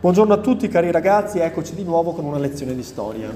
Buongiorno 0.00 0.32
a 0.32 0.38
tutti 0.38 0.66
cari 0.68 0.90
ragazzi, 0.90 1.40
eccoci 1.40 1.74
di 1.74 1.84
nuovo 1.84 2.12
con 2.12 2.24
una 2.24 2.38
lezione 2.38 2.74
di 2.74 2.82
storia. 2.82 3.28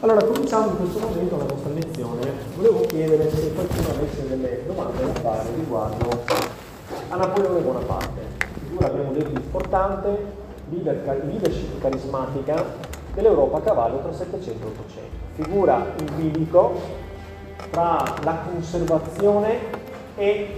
Allora, 0.00 0.22
cominciamo 0.22 0.66
in 0.66 0.76
questo 0.76 0.98
momento 0.98 1.38
la 1.38 1.44
nostra 1.44 1.72
lezione. 1.72 2.30
Volevo 2.56 2.80
chiedere 2.80 3.30
se 3.30 3.54
qualcuno 3.54 3.88
avesse 3.88 4.28
delle 4.28 4.64
domande 4.66 5.02
da 5.02 5.20
fare 5.20 5.48
riguardo 5.56 6.24
a 7.08 7.16
Napoleone 7.16 7.60
Bonaparte, 7.60 8.20
figura 8.66 8.86
abbiamo 8.88 9.12
detto 9.12 9.30
importante, 9.30 10.26
leader, 10.68 11.24
leadership 11.24 11.80
carismatica 11.80 12.62
dell'Europa 13.14 13.56
a 13.56 13.60
cavallo 13.62 14.00
tra 14.00 14.12
700 14.12 14.62
e 14.62 14.68
800. 14.68 15.08
Figura 15.36 15.86
in 15.98 16.16
bilico 16.16 16.78
tra 17.70 18.04
la 18.24 18.40
conservazione 18.46 19.58
e 20.16 20.54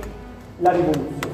la 0.58 0.72
rivoluzione 0.72 1.31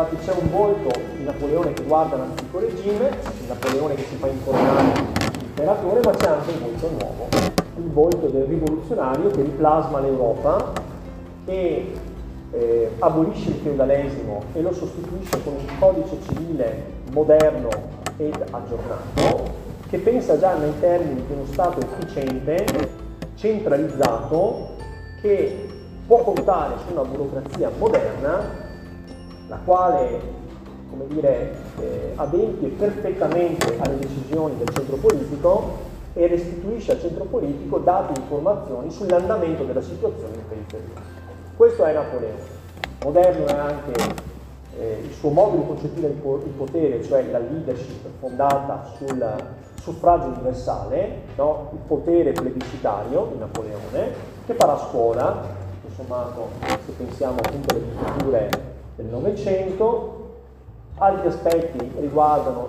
Infatti 0.00 0.24
c'è 0.24 0.32
un 0.32 0.50
volto 0.50 0.98
di 1.14 1.24
Napoleone 1.24 1.74
che 1.74 1.82
guarda 1.82 2.16
l'antico 2.16 2.58
regime, 2.58 3.08
il 3.08 3.48
Napoleone 3.48 3.94
che 3.96 4.04
si 4.08 4.16
fa 4.16 4.28
incoronare 4.28 4.98
imperatore, 5.42 6.00
ma 6.02 6.10
c'è 6.12 6.26
anche 6.26 6.50
un 6.52 6.58
volto 6.62 6.88
nuovo, 6.88 7.28
il 7.76 7.90
volto 7.92 8.26
del 8.28 8.44
rivoluzionario 8.44 9.28
che 9.28 9.42
riplasma 9.42 10.00
l'Europa, 10.00 10.72
che 11.44 11.92
eh, 12.50 12.90
abolisce 12.98 13.50
il 13.50 13.56
feudalesimo 13.56 14.42
e 14.54 14.62
lo 14.62 14.72
sostituisce 14.72 15.42
con 15.44 15.52
un 15.52 15.66
codice 15.78 16.16
civile 16.28 16.82
moderno 17.12 17.68
ed 18.16 18.42
aggiornato, 18.52 19.52
che 19.90 19.98
pensa 19.98 20.38
già 20.38 20.54
nei 20.54 20.72
termini 20.80 21.26
di 21.26 21.32
uno 21.34 21.44
Stato 21.44 21.78
efficiente, 21.78 22.64
centralizzato, 23.34 24.76
che 25.20 25.68
può 26.06 26.22
contare 26.22 26.76
su 26.86 26.92
una 26.94 27.04
burocrazia 27.04 27.70
moderna 27.76 28.68
la 29.50 29.58
quale 29.64 30.38
come 30.90 31.06
dire, 31.08 31.54
eh, 31.80 32.12
adempie 32.16 32.68
perfettamente 32.68 33.76
alle 33.78 33.98
decisioni 33.98 34.56
del 34.56 34.68
centro 34.70 34.96
politico 34.96 35.88
e 36.12 36.26
restituisce 36.26 36.92
al 36.92 37.00
centro 37.00 37.24
politico 37.24 37.78
dati 37.78 38.12
e 38.18 38.20
informazioni 38.22 38.90
sull'andamento 38.90 39.64
della 39.64 39.82
situazione 39.82 40.34
in 40.34 40.48
periferia. 40.48 41.00
Questo 41.56 41.84
è 41.84 41.92
Napoleone. 41.92 42.58
Moderno 43.04 43.46
è 43.46 43.52
anche 43.52 43.92
eh, 44.78 45.00
il 45.02 45.12
suo 45.12 45.30
modo 45.30 45.56
di 45.58 45.66
concepire 45.66 46.08
il, 46.08 46.14
po- 46.14 46.42
il, 46.44 46.52
potere, 46.52 47.02
cioè 47.04 47.28
la 47.30 47.38
leadership 47.38 48.06
fondata 48.18 48.92
sul 48.96 49.34
suffragio 49.80 50.26
universale, 50.26 51.22
no? 51.36 51.70
il 51.72 51.78
potere 51.86 52.32
plebiscitario 52.32 53.28
di 53.32 53.38
Napoleone, 53.38 54.12
che 54.44 54.54
farà 54.54 54.76
scuola, 54.76 55.42
insomma, 55.88 56.32
se 56.84 56.92
pensiamo 56.92 57.38
appunto 57.38 57.74
alle 57.74 58.12
figure 58.18 58.78
del 59.00 59.06
Novecento, 59.06 60.18
altri 60.98 61.28
aspetti 61.28 61.90
riguardano 62.00 62.68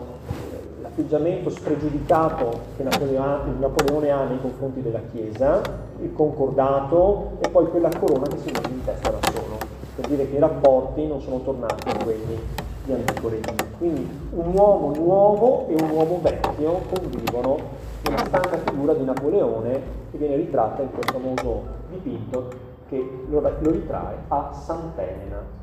l'atteggiamento 0.82 1.50
spregiudicato 1.50 2.60
che 2.78 2.84
Napoleone 2.84 4.10
ha 4.10 4.24
nei 4.24 4.40
confronti 4.40 4.82
della 4.82 5.02
Chiesa, 5.12 5.62
il 6.02 6.14
concordato 6.14 7.32
e 7.42 7.50
poi 7.50 7.68
quella 7.68 7.90
corona 8.00 8.28
che 8.28 8.38
si 8.38 8.52
mette 8.52 8.70
in 8.70 8.84
testa 8.84 9.10
da 9.10 9.20
solo, 9.32 9.58
per 9.96 10.08
dire 10.08 10.30
che 10.30 10.38
i 10.38 10.40
rapporti 10.40 11.06
non 11.06 11.20
sono 11.22 11.42
tornati 11.42 11.90
a 11.90 12.04
quelli 12.04 12.40
di 12.86 12.94
antico 12.94 13.30
regime. 13.30 13.70
Quindi 13.78 14.08
un 14.32 14.54
uomo 14.56 14.96
nuovo 14.96 15.68
e 15.68 15.76
un 15.82 15.90
uomo 15.90 16.20
vecchio 16.22 16.82
convivono 16.94 17.58
nella 18.04 18.26
stanca 18.26 18.58
figura 18.58 18.94
di 18.94 19.04
Napoleone 19.04 19.82
che 20.12 20.18
viene 20.18 20.38
ritratta 20.38 20.82
in 20.82 20.92
quel 20.92 21.06
famoso 21.06 21.64
dipinto 21.90 22.70
che 22.90 23.26
lo, 23.28 23.42
lo 23.42 23.72
ritrae 23.72 24.16
a 24.30 24.52
Sant'Elena 24.54 25.60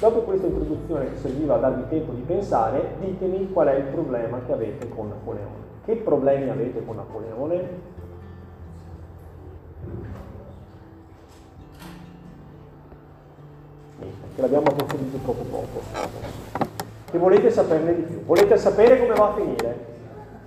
Dopo 0.00 0.20
questa 0.20 0.46
introduzione 0.46 1.10
che 1.10 1.16
serviva 1.16 1.56
a 1.56 1.58
darvi 1.58 1.88
tempo 1.88 2.12
di 2.12 2.22
pensare, 2.22 2.94
ditemi 3.00 3.50
qual 3.52 3.66
è 3.68 3.74
il 3.74 3.84
problema 3.84 4.40
che 4.46 4.52
avete 4.52 4.88
con 4.88 5.08
Napoleone. 5.08 5.66
Che 5.84 5.96
problemi 5.96 6.48
avete 6.48 6.82
con 6.84 6.96
Napoleone? 6.96 7.68
Che 14.34 14.40
l'abbiamo 14.40 14.66
approfondito 14.66 15.18
troppo 15.18 15.42
poco. 15.42 15.82
Che 17.10 17.18
volete 17.18 17.50
saperne 17.50 17.94
di 17.96 18.02
più? 18.02 18.24
Volete 18.24 18.56
sapere 18.56 19.00
come 19.00 19.14
va 19.14 19.30
a 19.30 19.34
finire? 19.34 19.86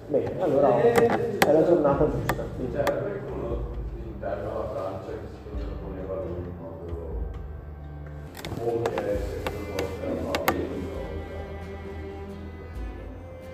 Bene, 0.07 0.41
allora 0.41 0.79
è 0.79 1.51
la 1.51 1.65
giornata 1.65 2.09
giusta. 2.09 2.43
C'era 2.71 2.83
qualcuno 2.83 3.63
interno 4.05 4.51
alla 4.51 4.69
Francia 4.73 5.07
che 5.07 5.27
si 5.33 5.39
poneva 5.81 6.13
lui 6.15 6.37
in 6.37 6.53
modo 6.59 7.19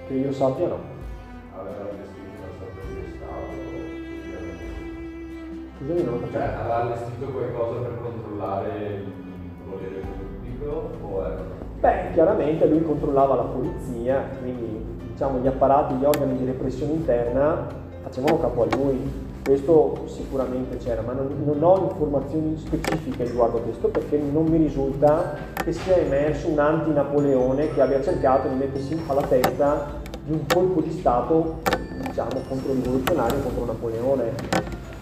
Che 0.08 0.14
io 0.14 0.32
sappia 0.32 0.68
no. 0.68 0.80
Aveva 1.54 1.90
allestito 1.90 2.32
una 2.40 2.52
sorta 2.58 2.82
di 2.88 2.94
restauro. 3.04 3.52
Scusami, 5.78 6.04
non 6.04 6.20
lo. 6.22 6.32
Cioè, 6.32 6.42
aveva 6.42 6.76
allestito 6.78 7.26
qualcosa 7.26 7.80
per 7.82 7.98
controllare 8.02 8.70
il 8.78 9.12
volere 9.70 10.00
pubblico 10.00 10.92
o 11.02 11.26
era... 11.26 11.42
Beh, 11.80 12.14
chiaramente 12.14 12.68
lui 12.68 12.84
controllava 12.84 13.36
la 13.36 13.44
polizia, 13.44 14.30
quindi 14.40 14.96
diciamo 15.12 15.40
gli 15.40 15.48
apparati, 15.48 15.96
gli 15.96 16.06
organi 16.06 16.38
di 16.38 16.46
repressione 16.46 16.94
interna 16.94 17.68
facevano 18.02 18.40
capo 18.40 18.64
a 18.64 18.76
lui 18.78 19.27
questo 19.48 20.04
sicuramente 20.08 20.76
c'era, 20.76 21.02
ma 21.02 21.14
non, 21.14 21.34
non, 21.46 21.64
ho 21.64 21.88
informazioni 21.90 22.58
specifiche 22.58 23.24
riguardo 23.24 23.60
a 23.60 23.62
questo 23.62 23.88
perché 23.88 24.18
non 24.18 24.44
mi 24.44 24.58
risulta 24.58 25.38
che 25.56 25.72
sia 25.72 25.96
emerso 25.96 26.50
un 26.50 26.60
anti-Napoleone 26.60 27.74
che 27.74 27.80
abbia 27.80 28.02
cercato 28.02 28.50
di 28.50 28.56
mettersi 28.56 29.02
alla 29.08 29.22
testa 29.22 30.02
di 30.26 30.34
un 30.34 30.46
colpo 30.54 30.82
di 30.82 30.92
Stato, 30.92 31.62
diciamo, 32.02 32.42
contro 32.50 32.74
rivoluzionario, 32.74 33.40
contro 33.40 33.66
Napoleone. 33.66 34.34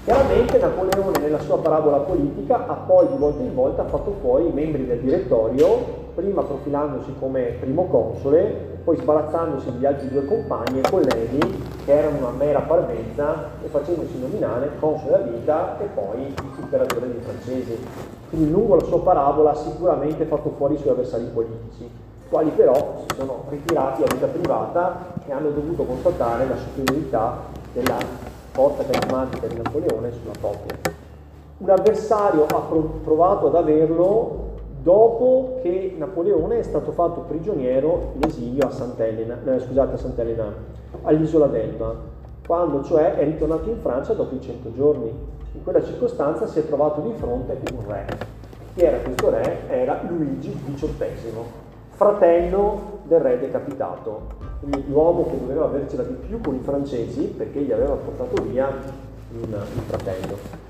Chiaramente 0.04 0.60
Napoleone 0.60 1.20
nella 1.20 1.40
sua 1.40 1.58
parabola 1.58 1.98
politica 1.98 2.68
ha 2.68 2.76
poi 2.76 3.08
di 3.08 3.18
volta 3.18 3.42
in 3.42 3.56
volta 3.56 3.84
fatto 3.86 4.16
fuori 4.22 4.48
i 4.48 4.52
membri 4.52 4.86
del 4.86 5.00
direttorio, 5.00 6.04
prima 6.14 6.44
profilandosi 6.44 7.16
come 7.18 7.58
primo 7.60 7.88
console 7.88 8.74
poi 8.86 8.98
sbarazzandosi 8.98 9.72
degli 9.72 9.86
altri 9.86 10.10
due 10.10 10.26
compagni 10.26 10.80
e 10.80 10.90
colleghi 10.90 11.40
che 11.86 11.94
erano 11.94 12.18
una 12.18 12.32
mera 12.32 12.62
parvenza 12.62 13.52
e 13.64 13.68
facendosi 13.68 14.20
nominare 14.20 14.72
console 14.80 15.16
a 15.16 15.20
vita 15.20 15.80
e 15.80 15.86
poi 15.86 16.34
imperatore 16.58 17.12
dei 17.12 17.22
francesi. 17.22 17.78
Quindi 18.30 18.50
lungo 18.52 18.76
la 18.76 18.84
sua 18.84 19.02
parabola 19.02 19.52
ha 19.52 19.56
sicuramente 19.56 20.26
fatto 20.26 20.52
fuori 20.58 20.74
i 20.74 20.78
suoi 20.78 20.94
avversari 20.94 21.26
politici, 21.32 21.88
quali 22.28 22.50
però 22.50 23.04
si 23.08 23.16
sono 23.16 23.44
ritirati 23.50 24.02
a 24.02 24.08
vita 24.12 24.26
privata 24.26 25.14
e 25.26 25.32
hanno 25.32 25.52
dovuto 25.52 25.84
constatare 25.84 26.48
la 26.48 26.58
superiorità 26.58 27.38
della 27.72 27.98
forza 28.52 28.84
carismatica 28.84 29.48
di 29.48 29.56
Napoleone 29.56 30.12
sulla 30.12 30.34
propria. 30.40 30.76
Un 31.58 31.70
avversario 31.70 32.46
ha 32.46 32.62
provato 33.04 33.48
ad 33.48 33.56
averlo 33.56 34.55
dopo 34.86 35.58
che 35.64 35.96
Napoleone 35.98 36.60
è 36.60 36.62
stato 36.62 36.92
fatto 36.92 37.22
prigioniero 37.22 38.12
in 38.18 38.28
esilio 38.28 38.68
a 38.68 38.70
Sant'Elena, 38.70 39.40
eh, 39.44 39.60
scusate, 39.60 39.96
a 39.96 39.98
Sant'Elena, 39.98 40.54
all'isola 41.02 41.48
d'Elba, 41.48 41.96
quando 42.46 42.84
cioè 42.84 43.16
è 43.16 43.24
ritornato 43.24 43.68
in 43.68 43.80
Francia 43.80 44.14
dopo 44.14 44.36
i 44.36 44.42
cento 44.42 44.72
giorni. 44.74 45.12
In 45.54 45.64
quella 45.64 45.84
circostanza 45.84 46.46
si 46.46 46.60
è 46.60 46.68
trovato 46.68 47.02
di 47.02 47.14
fronte 47.14 47.58
un 47.74 47.84
re. 47.88 48.06
Chi 48.76 48.84
era 48.84 48.98
questo 48.98 49.32
re? 49.32 49.62
Era 49.70 50.02
Luigi 50.08 50.56
XVIII, 50.76 51.34
fratello 51.90 53.00
del 53.06 53.22
re 53.22 53.40
decapitato, 53.40 54.22
quindi 54.60 54.88
l'uomo 54.88 55.26
che 55.32 55.40
doveva 55.40 55.66
avercela 55.66 56.04
di 56.04 56.14
più 56.14 56.40
con 56.42 56.54
i 56.54 56.60
francesi 56.60 57.24
perché 57.36 57.60
gli 57.62 57.72
aveva 57.72 57.96
portato 57.96 58.40
via 58.44 58.68
un, 58.68 59.52
un 59.52 59.82
fratello. 59.88 60.65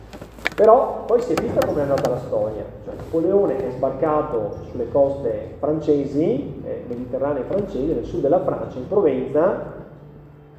Però 0.55 1.03
poi 1.05 1.21
si 1.21 1.33
è 1.33 1.41
vista 1.41 1.65
come 1.65 1.79
è 1.79 1.81
andata 1.81 2.09
la 2.11 2.17
storia, 2.17 2.63
cioè 2.85 2.95
Napoleone 2.95 3.57
è 3.57 3.71
sbarcato 3.71 4.55
sulle 4.71 4.89
coste 4.89 5.55
francesi, 5.59 6.61
eh, 6.63 6.85
mediterranee 6.87 7.43
francesi, 7.43 7.93
nel 7.93 8.05
sud 8.05 8.21
della 8.21 8.39
Francia, 8.39 8.77
in 8.77 8.87
Provenza, 8.87 9.73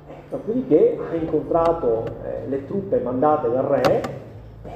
eh, 0.07 0.13
dopodiché 0.29 0.99
ha 1.11 1.15
incontrato 1.15 2.05
eh, 2.25 2.47
le 2.47 2.67
truppe 2.67 2.99
mandate 2.99 3.51
dal 3.51 3.65
re 3.65 4.03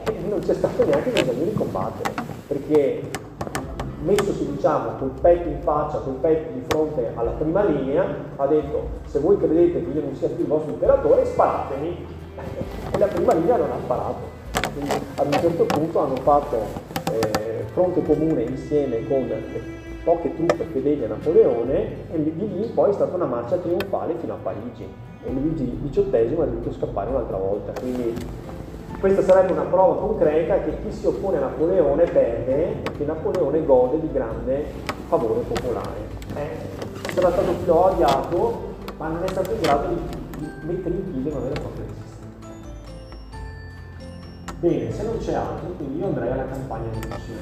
e 0.04 0.14
non 0.26 0.38
c'è 0.38 0.54
stato 0.54 0.86
neanche 0.86 1.10
bisogno 1.10 1.44
di 1.44 1.52
combattere, 1.52 2.14
perché 2.46 3.02
messosi 4.02 4.50
diciamo 4.50 4.92
col 4.98 5.12
petto 5.20 5.48
in 5.50 5.60
faccia, 5.60 5.98
col 5.98 6.14
petto 6.14 6.50
di 6.54 6.62
fronte 6.66 7.12
alla 7.14 7.32
prima 7.32 7.62
linea, 7.62 8.06
ha 8.36 8.46
detto 8.46 8.88
se 9.04 9.18
voi 9.18 9.36
credete 9.36 9.84
che 9.84 9.90
io 9.90 10.00
non 10.00 10.14
sia 10.14 10.28
più 10.28 10.44
il 10.44 10.48
vostro 10.48 10.72
imperatore, 10.72 11.26
sparatemi. 11.26 12.06
E 12.92 12.98
la 12.98 13.06
prima 13.06 13.34
linea 13.34 13.56
non 13.56 13.70
ha 13.70 13.78
sparato. 13.84 14.39
Quindi 14.72 14.90
ad 15.16 15.26
un 15.26 15.32
certo 15.32 15.64
punto 15.64 15.98
hanno 15.98 16.16
fatto 16.16 16.56
eh, 17.12 17.64
fronte 17.72 18.02
comune 18.02 18.42
insieme 18.42 19.06
con 19.06 19.26
le 19.26 19.78
poche 20.04 20.34
truppe 20.34 20.64
fedeli 20.72 21.04
a 21.04 21.08
Napoleone 21.08 22.10
e 22.12 22.22
di 22.22 22.32
lì 22.36 22.70
poi 22.72 22.90
è 22.90 22.92
stata 22.92 23.14
una 23.14 23.26
marcia 23.26 23.56
trionfale 23.56 24.14
fino 24.18 24.32
a 24.32 24.38
Parigi 24.42 24.86
e 25.22 25.30
Luigi 25.30 25.78
XVIII 25.90 26.40
ha 26.40 26.44
dovuto 26.44 26.72
scappare 26.72 27.10
un'altra 27.10 27.36
volta. 27.36 27.72
Quindi 27.78 28.14
questa 28.98 29.22
sarebbe 29.22 29.52
una 29.52 29.62
prova 29.62 29.96
concreta 29.96 30.62
che 30.62 30.76
chi 30.82 30.92
si 30.92 31.06
oppone 31.06 31.36
a 31.36 31.40
Napoleone 31.40 32.04
perde 32.04 32.82
e 32.82 32.92
che 32.96 33.04
Napoleone 33.04 33.64
gode 33.64 34.00
di 34.00 34.08
grande 34.12 34.64
favore 35.08 35.40
popolare. 35.40 36.18
Eh? 36.34 36.80
c'era 37.12 37.30
stato 37.30 37.50
ha 37.50 37.92
odiato, 37.92 38.74
ma 38.96 39.08
non 39.08 39.22
è 39.24 39.28
stato 39.28 39.52
in 39.52 39.60
grado 39.60 39.88
di, 39.88 40.46
mettere 40.62 40.94
in 40.94 41.10
piedi 41.10 41.28
una 41.28 41.40
vera 41.40 41.60
e. 41.60 41.79
Bene, 44.60 44.92
se 44.92 45.04
non 45.04 45.16
c'è 45.16 45.32
altro, 45.32 45.68
quindi 45.78 46.00
io 46.00 46.06
andrei 46.08 46.30
alla 46.30 46.44
campagna 46.44 46.90
di 46.92 47.00
Russia. 47.00 47.34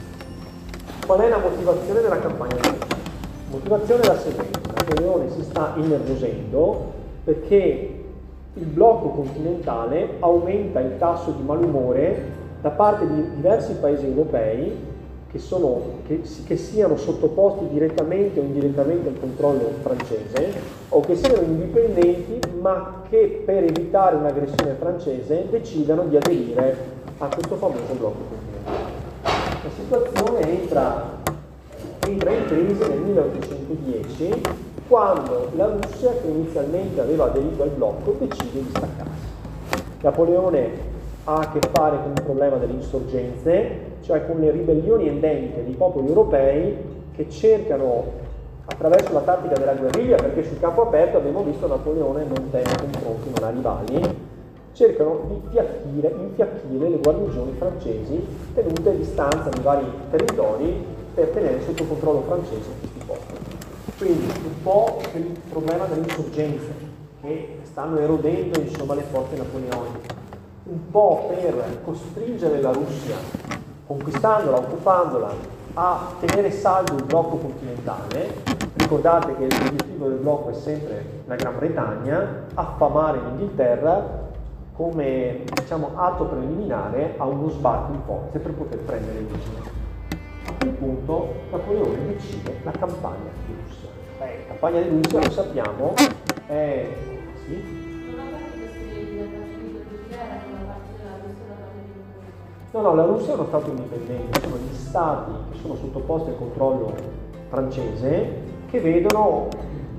Qual 1.05 1.19
è 1.19 1.29
la 1.29 1.38
motivazione 1.38 2.00
della 2.00 2.20
campagna 2.20 2.55
di 2.55 2.69
Russia? 2.69 2.87
La 2.87 3.56
motivazione 3.56 4.03
è 4.03 4.06
la 4.06 4.19
seguente, 4.19 4.61
Napoleone 4.73 5.31
si 5.31 5.43
sta 5.43 5.73
innervosendo 5.75 6.93
perché 7.25 8.05
il 8.55 8.65
blocco 8.67 9.09
continentale 9.09 10.11
aumenta 10.20 10.79
il 10.79 10.97
tasso 10.99 11.32
di 11.32 11.43
malumore 11.43 12.37
da 12.61 12.70
parte 12.70 13.09
di 13.09 13.35
diversi 13.35 13.73
paesi 13.73 14.06
europei 14.06 14.87
che, 15.32 15.38
sono, 15.41 15.82
che, 16.06 16.23
che, 16.47 16.56
siano 16.56 16.97
sottoposti 16.97 17.67
direttamente 17.69 18.38
o 18.38 18.44
indirettamente 18.44 19.09
al 19.09 19.19
controllo 19.19 19.73
francese 19.81 20.53
o 20.88 21.00
che 21.00 21.17
siano 21.17 21.43
indipendenti 21.43 22.38
ma 22.61 23.03
che 23.09 23.43
per 23.44 23.64
evitare 23.64 24.14
un'aggressione 24.14 24.75
francese 24.79 25.47
decidano 25.50 26.05
di 26.05 26.17
aderire 26.17 26.98
a 27.19 27.26
questo 27.26 27.56
famoso 27.56 27.94
blocco 27.94 28.23
continentale. 28.29 28.97
La 29.62 29.70
situazione 29.75 30.61
entra, 30.61 31.17
entra 32.06 32.31
in 32.31 32.44
crisi 32.47 32.88
nel 32.88 33.00
1810 33.00 34.41
quando 34.87 35.50
la 35.56 35.67
Russia, 35.67 36.12
che 36.12 36.29
inizialmente 36.29 37.00
aveva 37.00 37.26
aderito 37.26 37.62
al 37.62 37.70
blocco, 37.70 38.17
decide 38.19 38.62
di 38.62 38.69
staccarsi. 38.70 39.26
Napoleone 40.00 40.70
ha 41.25 41.35
a 41.35 41.50
che 41.50 41.61
fare 41.73 41.99
con 42.00 42.12
il 42.17 42.23
problema 42.23 42.56
delle 42.56 42.75
insorgenze, 42.75 43.97
cioè 44.03 44.26
con 44.26 44.38
le 44.38 44.50
ribellioni 44.50 45.09
endemiche 45.09 45.64
dei 45.64 45.75
popoli 45.75 46.09
europei 46.09 46.76
che 47.14 47.29
cercano 47.29 48.26
attraverso 48.64 49.12
la 49.12 49.21
tattica 49.21 49.55
della 49.55 49.75
guerriglia, 49.75 50.17
perché 50.17 50.44
sul 50.44 50.61
campo 50.61 50.82
aperto 50.82 51.17
abbiamo 51.19 51.43
visto 51.43 51.67
Napoleone 51.67 52.25
non 52.25 52.49
teme 52.50 52.71
confronti, 52.79 53.31
non 53.35 53.49
ha 53.49 53.50
rivali, 53.50 54.27
cercano 54.78 55.25
di 55.26 55.34
infiacchire, 55.34 56.14
infiacchire 56.20 56.88
le 56.88 56.98
guarnigioni 56.98 57.52
francesi 57.58 58.25
tenute 58.54 58.90
a 58.90 58.92
distanza 58.92 59.48
di 59.48 59.60
vari 59.60 59.84
territori 60.08 60.84
per 61.14 61.26
tenere 61.30 61.60
sotto 61.64 61.82
controllo 61.82 62.22
francese 62.22 62.70
questi 62.78 63.00
posti. 63.04 63.34
Quindi 63.98 64.26
un 64.44 64.62
po' 64.62 65.00
il 65.14 65.36
problema 65.50 65.84
delle 65.86 66.02
insorgenze 66.02 66.72
che 67.20 67.58
stanno 67.64 67.98
erodendo 67.98 68.60
insomma, 68.60 68.94
le 68.94 69.02
forze 69.02 69.36
napoleoniche 69.36 70.16
un 70.62 70.90
po' 70.90 71.28
per 71.28 71.80
costringere 71.82 72.60
la 72.60 72.70
Russia, 72.70 73.16
conquistandola, 73.84 74.58
occupandola, 74.58 75.32
a 75.75 76.12
tenere 76.20 76.52
saldo 76.52 76.94
il 76.94 77.04
blocco 77.04 77.36
continentale. 77.38 78.44
Ricordate 78.75 79.34
che 79.34 79.48
l'obiettivo 79.48 80.08
del 80.08 80.19
blocco 80.19 80.50
è 80.50 80.54
sempre 80.54 81.22
la 81.26 81.34
Gran 81.34 81.56
Bretagna, 81.56 82.44
affamare 82.54 83.19
l'Inghilterra 83.19 84.18
come 84.78 85.42
diciamo, 85.54 85.90
atto 85.96 86.26
preliminare 86.26 87.14
a 87.16 87.25
uno 87.25 87.48
sbarco 87.48 87.92
in 87.92 88.00
forze 88.06 88.38
per 88.38 88.52
poter 88.52 88.78
prendere 88.78 89.19
l'Isola. 89.19 89.58
A 90.46 90.52
quel 90.56 90.70
punto 90.70 91.34
Napoleone 91.50 92.06
decide 92.06 92.60
la 92.62 92.70
campagna 92.70 93.28
di 93.44 93.56
Russia. 93.60 93.88
Eh, 94.20 94.38
la 94.38 94.46
campagna 94.46 94.80
di 94.80 94.88
Russia, 94.88 95.19
lo 95.19 95.30
sappiamo, 95.30 95.94
è... 96.46 96.86
Sì? 97.44 97.86
No, 102.70 102.80
no, 102.80 102.94
la 102.94 103.04
Russia 103.04 103.32
è 103.32 103.34
uno 103.34 103.46
Stato 103.46 103.70
indipendente, 103.70 104.40
sono 104.40 104.56
gli 104.58 104.75
Stati 104.75 105.32
che 105.50 105.58
sono 105.60 105.75
sottoposti 105.75 106.30
al 106.30 106.38
controllo 106.38 106.94
francese 107.48 108.46
che 108.70 108.78
vedono 108.78 109.48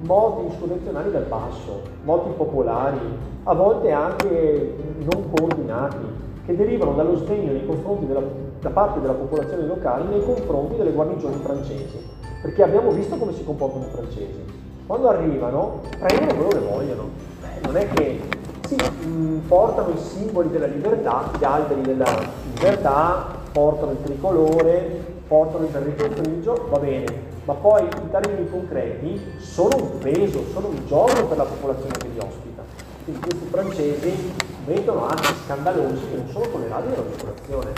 modi 0.01 0.45
insurrezionali 0.47 1.11
dal 1.11 1.25
basso, 1.25 1.81
modi 2.03 2.31
popolari, 2.35 2.99
a 3.43 3.53
volte 3.53 3.91
anche 3.91 4.75
non 4.99 5.31
coordinati, 5.31 5.97
che 6.45 6.55
derivano 6.55 6.93
dallo 6.93 7.15
sdegno 7.17 7.51
nei 7.51 7.65
confronti 7.65 8.07
della, 8.07 8.21
da 8.59 8.69
parte 8.69 8.99
della 8.99 9.13
popolazione 9.13 9.65
locale 9.65 10.05
nei 10.09 10.23
confronti 10.23 10.75
delle 10.77 10.91
guarnigioni 10.91 11.35
francesi. 11.43 11.97
Perché 12.41 12.63
abbiamo 12.63 12.91
visto 12.91 13.15
come 13.17 13.33
si 13.33 13.43
comportano 13.43 13.85
i 13.85 13.89
francesi. 13.89 14.43
Quando 14.87 15.09
arrivano, 15.09 15.81
prendono 15.99 16.33
quello 16.33 16.49
che 16.49 16.71
vogliono. 16.71 17.03
Beh, 17.41 17.67
non 17.67 17.77
è 17.77 17.87
che 17.89 18.19
sì, 18.65 18.75
mh, 18.75 19.47
portano 19.47 19.89
i 19.89 19.97
simboli 19.97 20.49
della 20.49 20.65
libertà, 20.65 21.29
gli 21.37 21.43
alberi 21.43 21.81
della 21.81 22.07
libertà, 22.53 23.25
portano 23.51 23.91
il 23.91 24.01
tricolore, 24.03 25.17
portano 25.27 25.65
il 25.65 25.71
berretto 25.71 26.21
grigio, 26.21 26.67
va 26.69 26.79
bene, 26.79 27.05
ma 27.49 27.55
poi 27.55 27.81
in 27.81 28.11
termini 28.11 28.47
concreti 28.47 29.19
sono 29.39 29.75
un 29.75 29.97
peso, 29.97 30.43
sono 30.53 30.67
un 30.67 30.85
gioco 30.85 31.25
per 31.25 31.35
la 31.35 31.45
popolazione 31.45 31.97
che 31.97 32.07
li 32.09 32.19
ospita. 32.19 32.61
Quindi 33.03 33.21
questi 33.21 33.47
francesi 33.49 34.33
vedono 34.65 35.07
atti 35.07 35.33
scandalosi 35.45 36.09
che 36.11 36.15
non 36.17 36.29
sono 36.29 36.45
tollerati 36.47 36.89
dalla 36.89 37.01
popolazione. 37.01 37.71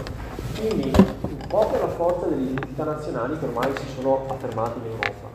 Quindi 0.58 0.92
un 1.22 1.48
po' 1.48 1.68
per 1.68 1.80
la 1.80 1.88
forza 1.88 2.26
delle 2.26 2.42
identità 2.42 2.84
nazionali 2.84 3.40
che 3.40 3.46
ormai 3.46 3.72
si 3.78 3.86
sono 3.96 4.26
affermate 4.28 4.80
in 4.80 4.92
Europa, 4.92 5.30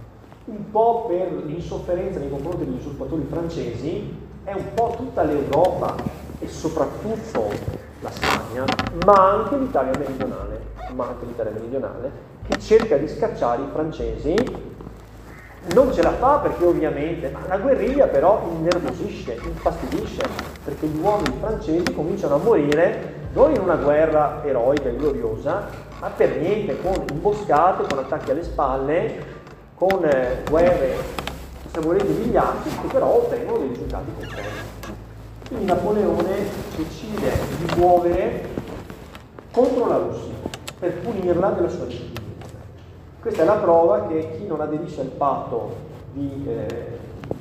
un 0.44 0.71
po' 0.71 1.06
per 1.09 1.33
l'insofferenza 1.47 2.19
nei 2.19 2.29
confronti 2.29 2.67
degli 2.67 2.77
usurpatori 2.77 3.27
francesi 3.31 4.15
è 4.44 4.53
un 4.53 4.75
po' 4.75 4.93
tutta 4.99 5.23
l'Europa 5.23 5.94
e 6.41 6.47
soprattutto 6.47 7.49
la 8.00 8.11
Spagna, 8.11 8.65
ma 9.06 9.31
anche 9.33 9.56
l'Italia 9.56 9.97
meridionale, 9.97 10.61
ma 10.94 11.09
anche 11.09 11.27
l'Italia 11.27 11.53
meridionale, 11.53 12.11
che 12.47 12.59
cerca 12.59 12.97
di 12.97 13.09
scacciare 13.09 13.62
i 13.62 13.69
francesi. 13.73 14.35
Non 15.75 15.93
ce 15.93 16.00
la 16.00 16.12
fa 16.12 16.38
perché 16.38 16.65
ovviamente, 16.65 17.29
ma 17.31 17.41
la 17.49 17.59
guerriglia 17.59 18.06
però 18.06 18.49
innervosisce, 18.56 19.37
infastidisce, 19.44 20.23
perché 20.62 20.87
gli 20.87 20.99
uomini 21.00 21.35
francesi 21.41 21.93
cominciano 21.93 22.37
a 22.37 22.38
morire 22.38 23.15
non 23.33 23.53
in 23.53 23.61
una 23.61 23.75
guerra 23.75 24.43
eroica 24.44 24.88
e 24.88 24.97
gloriosa, 24.97 25.69
ma 25.99 26.09
per 26.09 26.37
niente, 26.37 26.81
con 26.81 27.05
imboscate, 27.11 27.85
con 27.88 27.99
attacchi 27.99 28.31
alle 28.31 28.44
spalle, 28.44 29.25
con 29.75 30.05
eh, 30.05 30.43
guerre 30.49 30.94
se 31.73 31.81
volete 31.81 32.06
umilianti, 32.06 32.69
che 32.69 32.87
però 32.87 33.06
ottengono 33.06 33.59
dei 33.59 33.69
risultati 33.69 34.11
concreti. 34.19 34.94
Quindi 35.49 35.65
Napoleone 35.67 36.35
decide 36.76 37.31
di 37.59 37.75
muovere 37.76 38.49
contro 39.50 39.87
la 39.87 39.97
Russia 39.97 40.35
per 40.78 40.99
punirla 41.00 41.50
della 41.50 41.68
sua 41.68 41.87
disciplina. 41.87 42.25
Questa 43.21 43.42
è 43.42 43.45
la 43.45 43.54
prova 43.54 44.06
che 44.06 44.37
chi 44.37 44.47
non 44.47 44.61
aderisce 44.61 45.00
al 45.00 45.09
patto 45.09 45.75
di, 46.12 46.45
eh, 46.47 46.99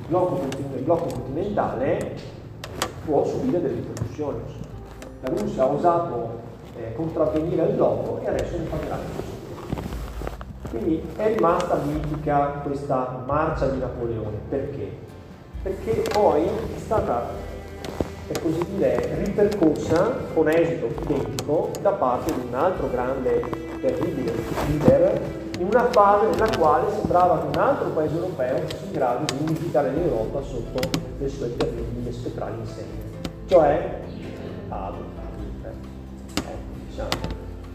blocco, 0.08 0.40
blocco 0.82 1.06
continentale 1.14 2.16
può 3.04 3.24
subire 3.24 3.60
delle 3.60 3.74
ripercussioni. 3.74 4.38
La 5.20 5.28
Russia 5.28 5.62
ha 5.62 5.66
osato 5.66 6.40
eh, 6.76 6.94
contravvenire 6.94 7.62
al 7.62 7.72
blocco 7.72 8.20
e 8.22 8.28
adesso 8.28 8.56
ne 8.56 8.64
pagherà 8.64 8.96
le 8.96 9.34
quindi 10.68 11.02
è 11.16 11.32
rimasta 11.32 11.78
mitica 11.84 12.60
questa 12.62 13.22
marcia 13.24 13.68
di 13.68 13.78
Napoleone. 13.78 14.36
Perché? 14.48 14.90
Perché 15.62 16.04
poi 16.12 16.44
è 16.44 16.78
stata, 16.78 17.28
per 18.26 18.42
così 18.42 18.64
dire, 18.74 19.22
ripercorsa 19.22 20.16
con 20.34 20.48
esito 20.48 20.88
identico 21.02 21.70
da 21.80 21.92
parte 21.92 22.34
di 22.34 22.46
un 22.48 22.54
altro 22.54 22.90
grande, 22.90 23.40
terribile 23.80 24.32
leader, 24.68 25.20
in 25.58 25.66
una 25.66 25.84
fase 25.90 26.26
nella 26.30 26.48
quale 26.56 26.90
sembrava 26.90 27.40
che 27.40 27.46
un 27.46 27.62
altro 27.62 27.88
paese 27.90 28.14
europeo 28.14 28.58
fosse 28.66 28.84
in 28.84 28.92
grado 28.92 29.24
di 29.32 29.44
unificare 29.44 29.90
l'Europa 29.92 30.42
sotto 30.42 30.90
le 31.18 31.28
sue 31.28 31.56
terribili 31.56 32.12
spettrali 32.12 32.58
insegne, 32.58 33.04
cioè 33.46 34.00
Adolf 34.68 35.04
Hitler. 35.38 35.72
Eh, 36.34 36.88
diciamo. 36.88 37.08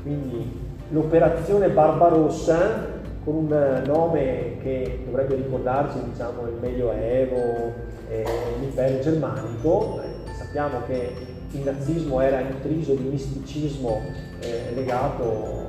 Quindi 0.03 0.59
l'operazione 0.89 1.69
Barbarossa 1.69 2.89
con 3.23 3.35
un 3.35 3.83
nome 3.85 4.57
che 4.61 5.03
dovrebbe 5.05 5.35
ricordarci 5.35 6.03
diciamo, 6.03 6.41
il 6.47 6.57
Medioevo 6.59 7.71
e 8.09 8.25
l'impero 8.59 8.99
germanico. 8.99 10.10
Eh, 10.51 10.57
sappiamo 10.57 10.85
che 10.85 11.15
il 11.51 11.61
nazismo 11.61 12.19
era 12.19 12.41
intriso 12.41 12.93
di 12.93 13.03
misticismo 13.03 14.01
eh, 14.41 14.73
legato 14.73 15.65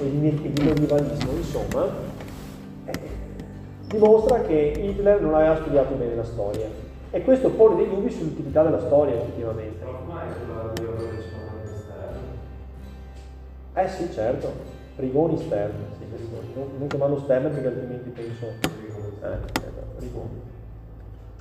e 0.00 0.08
di, 0.08 0.52
di 0.52 0.62
medievalismo, 0.62 1.32
insomma, 1.32 1.88
eh, 2.84 2.92
dimostra 3.88 4.42
che 4.42 4.72
Hitler 4.76 5.20
non 5.20 5.34
aveva 5.34 5.56
studiato 5.56 5.94
bene 5.94 6.14
la 6.14 6.24
storia. 6.24 6.68
E 7.10 7.22
questo 7.22 7.50
pone 7.50 7.76
dei 7.76 7.88
dubbi 7.88 8.08
sull'utilità 8.08 8.62
della 8.62 8.78
storia, 8.78 9.16
effettivamente. 9.16 9.84
Eh 13.74 13.88
sì, 13.88 14.12
certo, 14.12 14.52
Rigoni 14.96 15.38
Stern, 15.38 15.72
sì, 15.98 16.04
non, 16.54 16.68
non 16.78 16.86
chiamarlo 16.86 17.18
Stern 17.18 17.50
perché 17.50 17.66
altrimenti 17.66 18.10
penso... 18.10 18.46
Eh, 19.22 19.98
Rigoni. 19.98 20.40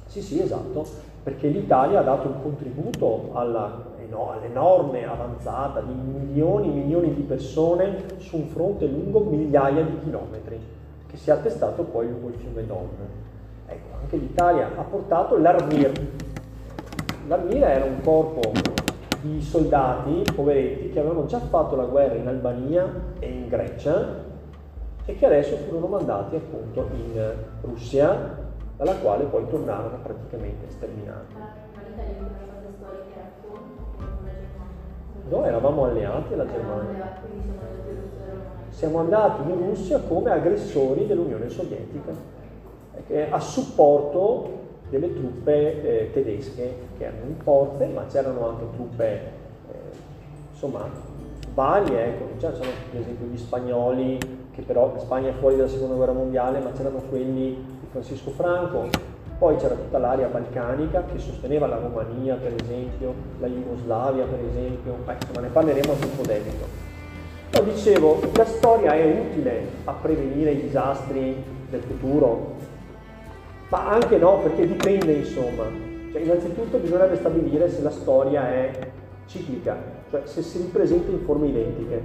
Sì, 0.08 0.22
sì, 0.22 0.41
esatto, 0.41 0.88
perché 1.24 1.48
l'Italia 1.48 2.00
ha 2.00 2.04
dato 2.04 2.28
un 2.28 2.42
contributo 2.42 3.30
alla, 3.34 3.84
no, 4.10 4.32
all'enorme 4.32 5.08
avanzata 5.08 5.82
di 5.82 5.94
milioni 5.94 6.68
e 6.68 6.74
milioni 6.74 7.14
di 7.14 7.22
persone 7.22 8.06
su 8.18 8.38
un 8.38 8.48
fronte 8.48 8.86
lungo 8.88 9.20
migliaia 9.22 9.84
di 9.84 10.00
chilometri, 10.04 10.60
che 11.08 11.18
si 11.18 11.30
è 11.30 11.34
attestato 11.34 11.84
poi 11.84 12.10
lungo 12.10 12.30
il 12.30 12.36
fiume 12.36 12.66
Don. 12.66 12.88
Ecco, 13.68 13.98
anche 14.02 14.18
l'Italia 14.18 14.70
ha 14.76 14.84
portato 14.84 15.38
l'Armir. 15.38 15.92
L'Armir 17.28 17.64
era 17.64 17.86
un 17.86 18.02
corpo 18.02 18.42
di 19.22 19.42
soldati, 19.42 20.24
poveretti, 20.34 20.90
che 20.90 21.00
avevano 21.00 21.26
già 21.26 21.40
fatto 21.40 21.76
la 21.76 21.86
guerra 21.86 22.16
in 22.16 22.28
Albania 22.28 22.92
e 23.20 23.30
in 23.30 23.48
Grecia 23.48 24.28
e 25.06 25.16
che 25.16 25.26
adesso 25.26 25.56
furono 25.58 25.88
mandati 25.88 26.36
appunto 26.36 26.88
in 26.94 27.34
Russia, 27.62 28.49
dalla 28.79 28.95
quale 28.95 29.25
poi 29.25 29.45
tornarono 29.50 29.98
praticamente 30.01 30.69
sterminati. 30.69 31.36
Noi 35.27 35.48
eravamo 35.48 35.83
alleati 35.83 36.33
alla 36.33 36.48
Germania. 36.48 37.17
Siamo 38.69 39.00
andati 39.00 39.50
in 39.50 39.57
Russia 39.57 40.00
come 40.00 40.31
aggressori 40.31 41.07
dell'Unione 41.07 41.50
Sovietica, 41.50 42.13
a 43.29 43.39
supporto 43.41 44.57
delle 44.89 45.13
truppe 45.13 45.81
eh, 45.81 46.12
tedesche 46.13 46.75
che 46.98 47.03
erano 47.03 47.25
in 47.25 47.36
forze, 47.36 47.86
ma 47.88 48.05
c'erano 48.05 48.48
anche 48.48 48.63
truppe, 48.75 49.05
eh, 49.05 49.31
insomma, 50.51 50.89
varie, 51.53 52.05
ecco, 52.05 52.38
c'erano 52.38 52.63
per 52.91 53.01
esempio 53.01 53.27
gli 53.27 53.38
spagnoli, 53.38 54.17
che 54.60 54.66
però 54.66 54.92
la 54.94 55.00
Spagna 55.00 55.30
è 55.30 55.34
fuori 55.34 55.56
dalla 55.56 55.70
seconda 55.70 55.96
guerra 55.96 56.12
mondiale, 56.12 56.60
ma 56.60 56.72
c'erano 56.72 57.01
quelli 57.10 57.56
di 57.80 57.88
Francisco 57.89 58.32
Franco, 58.32 58.89
poi 59.38 59.56
c'era 59.56 59.75
tutta 59.75 59.98
l'area 59.98 60.28
balcanica 60.28 61.06
che 61.06 61.18
sosteneva 61.18 61.66
la 61.66 61.78
Romania 61.78 62.36
per 62.36 62.54
esempio, 62.62 63.13
la 63.39 63.48
Jugoslavia 63.48 64.25
per 64.25 64.39
esempio, 64.50 64.98
ma 65.06 65.42
ne 65.42 65.48
parleremo 65.48 65.92
a 65.94 65.96
tempo 65.96 66.24
debito. 66.24 66.88
Però 67.50 67.63
dicevo, 67.63 68.20
la 68.34 68.46
storia 68.46 68.94
è 68.94 69.06
utile 69.06 69.66
a 69.86 69.94
prevenire 69.94 70.51
i 70.51 70.62
disastri 70.62 71.42
del 71.70 71.82
futuro, 71.82 72.56
ma 73.70 73.89
anche 73.89 74.18
no, 74.18 74.39
perché 74.39 74.68
dipende 74.68 75.13
insomma. 75.13 75.63
Cioè, 76.12 76.22
innanzitutto 76.22 76.78
bisognerebbe 76.78 77.16
stabilire 77.16 77.70
se 77.70 77.82
la 77.82 77.92
storia 77.92 78.50
è 78.50 78.72
ciclica, 79.28 79.78
cioè 80.10 80.22
se 80.25 80.42
si 80.42 80.58
ripresenta 80.58 81.12
in 81.12 81.20
forme 81.20 81.48
identiche. 81.48 82.01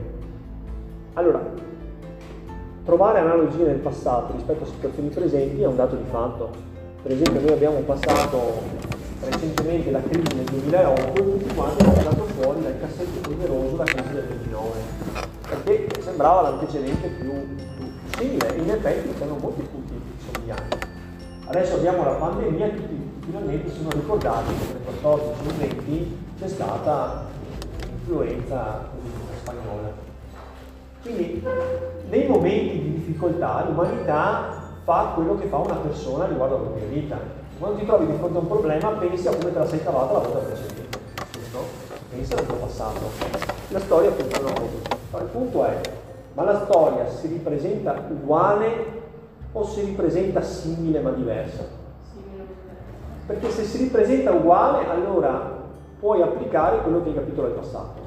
Allora, 1.14 1.42
trovare 2.84 3.18
analogie 3.18 3.64
nel 3.64 3.78
passato 3.78 4.32
rispetto 4.34 4.64
a 4.64 4.66
situazioni 4.66 5.08
presenti 5.08 5.62
è 5.62 5.66
un 5.66 5.76
dato 5.76 5.96
di 5.96 6.04
fatto. 6.10 6.50
Per 7.02 7.12
esempio 7.12 7.40
noi 7.40 7.52
abbiamo 7.52 7.78
passato 7.80 8.62
recentemente 9.22 9.90
la 9.90 10.02
crisi 10.02 10.34
nel 10.34 10.44
2008 10.44 11.00
e 11.00 11.38
tutti 11.38 11.54
quanti 11.54 11.82
abbiamo 11.82 11.98
tirato 11.98 12.24
fuori 12.24 12.62
dal 12.62 12.78
cassetto 12.80 13.30
poderoso 13.30 13.76
la 13.76 13.84
crisi 13.84 14.12
del 14.12 14.26
29, 14.26 14.70
perché 15.48 16.02
sembrava 16.02 16.42
l'antecedente 16.42 17.08
più, 17.08 17.32
più 17.76 17.92
simile, 18.18 18.54
in 18.56 18.70
effetti 18.70 19.14
c'erano 19.14 19.38
molti 19.38 19.62
punti 19.62 19.94
somiglianti. 20.30 20.78
Adesso 21.46 21.74
abbiamo 21.74 22.04
la 22.04 22.12
pandemia 22.12 22.66
e 22.66 22.74
tutti 22.74 23.12
finalmente 23.24 23.70
sono 23.70 23.90
ricordati 23.90 24.52
che 24.54 24.72
nel 24.72 25.00
14 25.00 25.48
e 25.48 25.68
20 25.68 26.18
c'è 26.38 26.48
stata 26.48 27.26
l'influenza 27.86 28.88
spagnola. 29.40 30.13
Quindi 31.04 31.46
nei 32.08 32.26
momenti 32.26 32.80
di 32.80 32.94
difficoltà 32.94 33.66
l'umanità 33.68 34.72
fa 34.84 35.12
quello 35.14 35.36
che 35.36 35.48
fa 35.48 35.58
una 35.58 35.74
persona 35.74 36.24
riguardo 36.24 36.56
alla 36.56 36.64
propria 36.64 36.86
vita. 36.86 37.18
Quando 37.58 37.78
ti 37.78 37.84
trovi 37.84 38.06
di 38.06 38.16
fronte 38.16 38.38
a 38.38 38.40
un 38.40 38.48
problema, 38.48 38.88
pensi 38.92 39.28
a 39.28 39.32
come 39.32 39.52
te 39.52 39.58
la 39.58 39.66
sei 39.66 39.82
cavata 39.82 40.14
la 40.14 40.18
volta 40.20 40.38
precedente. 40.38 40.98
No? 41.52 41.58
Pensa 42.08 42.38
al 42.38 42.46
tuo 42.46 42.56
passato. 42.56 43.00
La 43.68 43.80
storia 43.80 44.12
funziona 44.12 44.52
così. 44.52 44.80
Ma 45.10 45.18
il 45.20 45.26
punto 45.26 45.64
è, 45.66 45.80
ma 46.32 46.44
la 46.44 46.64
storia 46.64 47.06
si 47.10 47.26
ripresenta 47.26 48.06
uguale 48.08 49.02
o 49.52 49.62
si 49.62 49.82
ripresenta 49.82 50.40
simile 50.40 51.00
ma 51.00 51.10
diversa? 51.10 51.64
Perché 53.26 53.50
se 53.50 53.64
si 53.64 53.76
ripresenta 53.76 54.32
uguale, 54.32 54.88
allora 54.88 55.52
puoi 56.00 56.22
applicare 56.22 56.80
quello 56.80 57.02
che 57.02 57.10
hai 57.10 57.14
capito 57.14 57.42
dal 57.42 57.52
passato. 57.52 58.03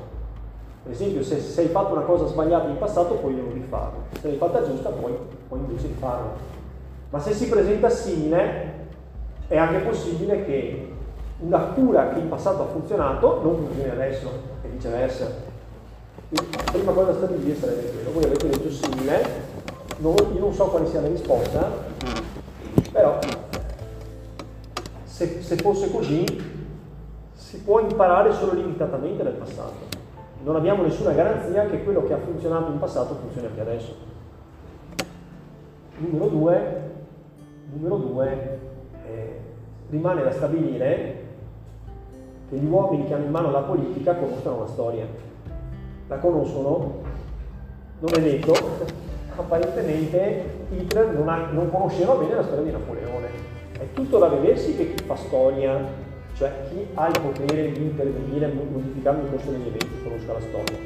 Per 0.88 0.96
esempio, 0.96 1.22
se, 1.22 1.42
se 1.42 1.60
hai 1.60 1.68
fatto 1.68 1.92
una 1.92 2.04
cosa 2.04 2.28
sbagliata 2.28 2.70
in 2.70 2.78
passato, 2.78 3.16
puoi 3.16 3.36
non 3.36 3.52
rifarlo. 3.52 4.04
Se 4.22 4.30
l'hai 4.30 4.38
fatta 4.38 4.66
giusta, 4.66 4.88
puoi, 4.88 5.12
puoi 5.50 5.60
invece 5.60 5.88
rifarlo. 5.88 6.30
Ma 7.10 7.20
se 7.20 7.34
si 7.34 7.50
presenta 7.50 7.90
simile, 7.90 8.86
è 9.50 9.58
anche 9.58 9.80
possibile 9.80 10.46
che 10.46 10.94
una 11.40 11.60
cura 11.60 12.14
che 12.14 12.20
in 12.20 12.30
passato 12.30 12.62
ha 12.64 12.68
funzionato 12.68 13.42
non 13.44 13.58
funzioni 13.58 13.90
adesso 13.90 14.30
e 14.64 14.68
viceversa. 14.70 15.26
La 16.30 16.72
prima 16.72 16.94
cosa 16.94 17.12
da 17.12 17.18
stabilire 17.18 17.60
sarebbe 17.60 17.92
quello. 17.92 18.12
Voi 18.12 18.24
avete 18.24 18.48
detto 18.48 18.72
simile, 18.72 19.26
non, 19.98 20.16
io 20.34 20.40
non 20.40 20.54
so 20.54 20.68
quale 20.68 20.88
sia 20.88 21.02
la 21.02 21.08
risposta, 21.10 21.70
però 22.94 23.20
se, 25.04 25.42
se 25.42 25.56
fosse 25.58 25.92
così 25.92 26.24
si 27.34 27.58
può 27.60 27.82
imparare 27.82 28.32
solo 28.32 28.54
limitatamente 28.54 29.22
dal 29.22 29.34
passato. 29.34 29.87
Non 30.48 30.56
abbiamo 30.56 30.84
nessuna 30.84 31.12
garanzia 31.12 31.66
che 31.66 31.84
quello 31.84 32.04
che 32.04 32.14
ha 32.14 32.20
funzionato 32.20 32.72
in 32.72 32.80
passato 32.80 33.16
funzioni 33.16 33.48
anche 33.48 33.60
adesso. 33.60 33.94
Numero 35.98 36.28
due, 36.28 36.82
Numero 37.74 37.98
due, 37.98 38.60
eh, 39.06 39.40
rimane 39.90 40.24
da 40.24 40.32
stabilire 40.32 41.26
che 42.48 42.56
gli 42.56 42.66
uomini 42.66 43.08
che 43.08 43.14
hanno 43.14 43.26
in 43.26 43.32
mano 43.32 43.52
la 43.52 43.60
politica 43.60 44.16
conoscono 44.16 44.60
la 44.60 44.68
storia. 44.68 45.06
La 46.08 46.18
conoscono? 46.18 47.02
Non 48.00 48.14
è 48.16 48.22
detto. 48.22 48.54
Apparentemente 49.36 50.66
Hitler 50.70 51.14
non, 51.14 51.28
ha, 51.28 51.48
non 51.52 51.70
conosceva 51.70 52.14
bene 52.14 52.36
la 52.36 52.44
storia 52.44 52.64
di 52.64 52.72
Napoleone. 52.72 53.28
È 53.74 53.92
tutto 53.92 54.18
da 54.18 54.30
vedersi 54.30 54.78
che 54.78 54.94
chi 54.94 55.04
fa 55.04 55.18
storia, 55.18 56.06
cioè 56.38 56.54
chi 56.70 56.86
ha 56.94 57.08
il 57.08 57.20
potere 57.20 57.72
di 57.72 57.82
intervenire, 57.82 58.48
modificare 58.48 59.22
il 59.22 59.30
corso 59.32 59.50
degli 59.50 59.68
eventi, 59.68 60.04
conosca 60.04 60.34
la 60.34 60.40
storia. 60.40 60.78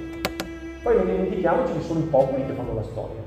Poi 0.81 0.95
non 0.95 1.05
dimentichiamoci 1.05 1.73
che 1.73 1.81
sono 1.81 1.99
i 1.99 2.03
popoli 2.03 2.45
che 2.45 2.53
fanno 2.53 2.73
la 2.73 2.83
storia. 2.83 3.19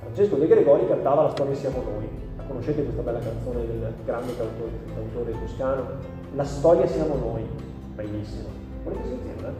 Francesco 0.00 0.36
De 0.36 0.46
Gregori 0.48 0.88
cantava 0.88 1.22
La 1.22 1.30
storia 1.30 1.54
siamo 1.54 1.82
noi. 1.82 2.08
La 2.36 2.42
conoscete 2.42 2.82
questa 2.82 3.02
bella 3.02 3.20
canzone 3.20 3.66
del 3.66 3.92
grande 4.04 4.36
cautore, 4.36 4.70
cautore 4.92 5.32
toscano? 5.38 5.86
La 6.34 6.44
storia 6.44 6.86
siamo 6.88 7.14
noi. 7.14 7.46
Bellissima. 7.94 8.48
Volete 8.82 9.02
sentirla? 9.06 9.52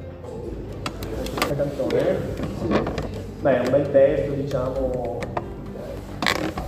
Questa 1.37 1.55
canzone? 1.55 2.17
Beh, 3.41 3.63
è 3.63 3.65
un 3.65 3.71
bel 3.71 3.91
testo, 3.93 4.33
diciamo, 4.33 5.21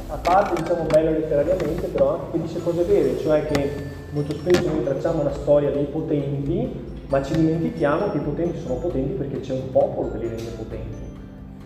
a 0.06 0.16
parte 0.16 0.62
diciamo 0.62 0.84
bello 0.84 1.10
letterariamente, 1.10 1.88
però 1.88 2.30
che 2.30 2.40
dice 2.40 2.62
cose 2.62 2.84
vere, 2.84 3.18
cioè 3.18 3.44
che 3.46 3.98
molto 4.10 4.34
spesso 4.34 4.68
noi 4.68 4.84
tracciamo 4.84 5.22
la 5.22 5.32
storia 5.32 5.70
dei 5.70 5.84
potenti, 5.84 6.98
ma 7.08 7.22
ci 7.22 7.34
dimentichiamo 7.34 8.10
che 8.10 8.18
i 8.18 8.22
potenti 8.22 8.58
sono 8.60 8.74
potenti 8.74 9.14
perché 9.14 9.40
c'è 9.40 9.52
un 9.52 9.70
popolo 9.70 10.12
che 10.12 10.18
li 10.18 10.28
rende 10.28 10.50
potenti 10.56 11.10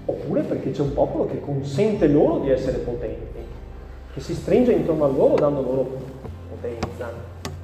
oppure 0.06 0.42
perché 0.42 0.70
c'è 0.70 0.82
un 0.82 0.92
popolo 0.92 1.26
che 1.26 1.40
consente 1.40 2.06
loro 2.08 2.38
di 2.38 2.50
essere 2.50 2.78
potenti, 2.78 3.40
che 4.12 4.20
si 4.20 4.34
stringe 4.34 4.72
intorno 4.72 5.04
a 5.04 5.08
loro 5.08 5.34
dando 5.34 5.62
loro 5.62 5.96
potenza, 6.50 7.10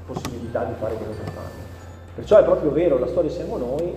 possibilità 0.06 0.64
di 0.64 0.72
fare 0.78 0.94
quello 0.94 1.12
che 1.12 1.30
fanno. 1.30 1.68
Perciò 2.14 2.38
è 2.38 2.44
proprio 2.44 2.72
vero, 2.72 2.99
la 2.99 3.06
storia 3.06 3.30
siamo 3.30 3.56
noi, 3.56 3.94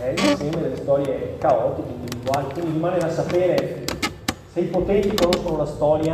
è 0.00 0.14
l'insieme 0.14 0.62
delle 0.62 0.76
storie 0.76 1.36
caotiche, 1.38 1.90
individuali, 1.90 2.52
quindi 2.52 2.72
rimane 2.72 2.98
da 2.98 3.10
sapere 3.10 3.84
se 4.52 4.60
i 4.60 4.66
potenti 4.66 5.14
conoscono 5.14 5.56
la 5.56 5.66
storia 5.66 6.12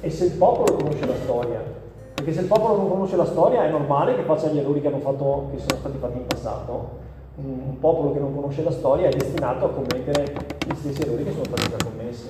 e 0.00 0.10
se 0.10 0.24
il 0.24 0.32
popolo 0.32 0.76
conosce 0.76 1.06
la 1.06 1.14
storia. 1.22 1.82
Perché 2.14 2.32
se 2.32 2.40
il 2.40 2.46
popolo 2.46 2.76
non 2.76 2.88
conosce 2.88 3.16
la 3.16 3.24
storia 3.24 3.64
è 3.64 3.70
normale 3.70 4.14
che 4.14 4.22
faccia 4.22 4.48
gli 4.48 4.58
errori 4.58 4.80
che, 4.80 4.88
fatto, 5.00 5.48
che 5.50 5.58
sono 5.58 5.80
stati 5.80 5.98
fatti 5.98 6.18
in 6.18 6.26
passato, 6.26 7.02
un 7.36 7.78
popolo 7.80 8.12
che 8.12 8.20
non 8.20 8.32
conosce 8.32 8.62
la 8.62 8.70
storia 8.70 9.08
è 9.08 9.10
destinato 9.10 9.64
a 9.64 9.68
commettere 9.70 10.32
gli 10.64 10.74
stessi 10.74 11.02
errori 11.02 11.24
che 11.24 11.32
sono 11.32 11.44
stati 11.44 11.68
già 11.68 11.84
commessi. 11.84 12.28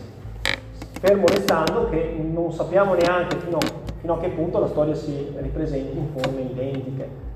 Fermo 0.98 1.26
restando 1.26 1.90
che 1.90 2.16
non 2.18 2.50
sappiamo 2.50 2.94
neanche 2.94 3.36
fino, 3.36 3.58
fino 4.00 4.14
a 4.14 4.18
che 4.18 4.28
punto 4.30 4.58
la 4.58 4.68
storia 4.68 4.94
si 4.94 5.34
ripresenti 5.36 5.98
in 5.98 6.06
forme 6.16 6.40
identiche. 6.40 7.32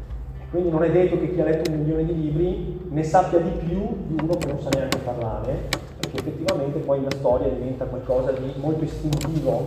Quindi 0.51 0.71
non 0.71 0.83
è 0.83 0.91
detto 0.91 1.19
che 1.19 1.35
chi 1.35 1.41
ha 1.43 1.45
letto 1.45 1.71
un 1.71 1.81
milione 1.81 2.07
di 2.07 2.15
libri 2.15 2.81
ne 2.89 3.03
sappia 3.03 3.39
di 3.39 3.51
più 3.51 3.87
di 4.07 4.17
uno 4.23 4.35
che 4.39 4.47
non 4.47 4.59
sa 4.59 4.71
neanche 4.71 4.97
parlare, 4.99 5.69
perché 6.01 6.17
effettivamente 6.17 6.79
poi 6.79 7.03
la 7.03 7.11
storia 7.11 7.49
diventa 7.49 7.85
qualcosa 7.85 8.33
di 8.33 8.55
molto 8.57 8.85
istintivo, 8.85 9.67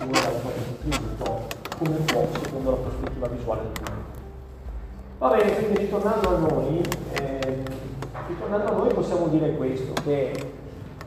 ciascuno 0.00 0.12
dà 0.12 0.20
la 0.20 0.38
propria 0.38 0.62
contributo 0.64 1.40
come 1.78 1.96
può 2.06 2.26
secondo 2.42 2.70
la 2.70 2.76
prospettiva 2.76 3.26
visuale 3.28 3.62
del 3.62 3.72
pubblico. 3.72 4.18
Va 5.18 5.28
bene, 5.28 5.54
quindi 5.54 5.78
ritornando 5.78 6.28
a 6.28 6.38
noi, 6.38 6.82
eh, 7.12 7.62
ritornando 8.26 8.66
a 8.66 8.76
noi 8.76 8.94
possiamo 8.94 9.26
dire 9.26 9.54
questo, 9.56 9.92
che 10.02 10.32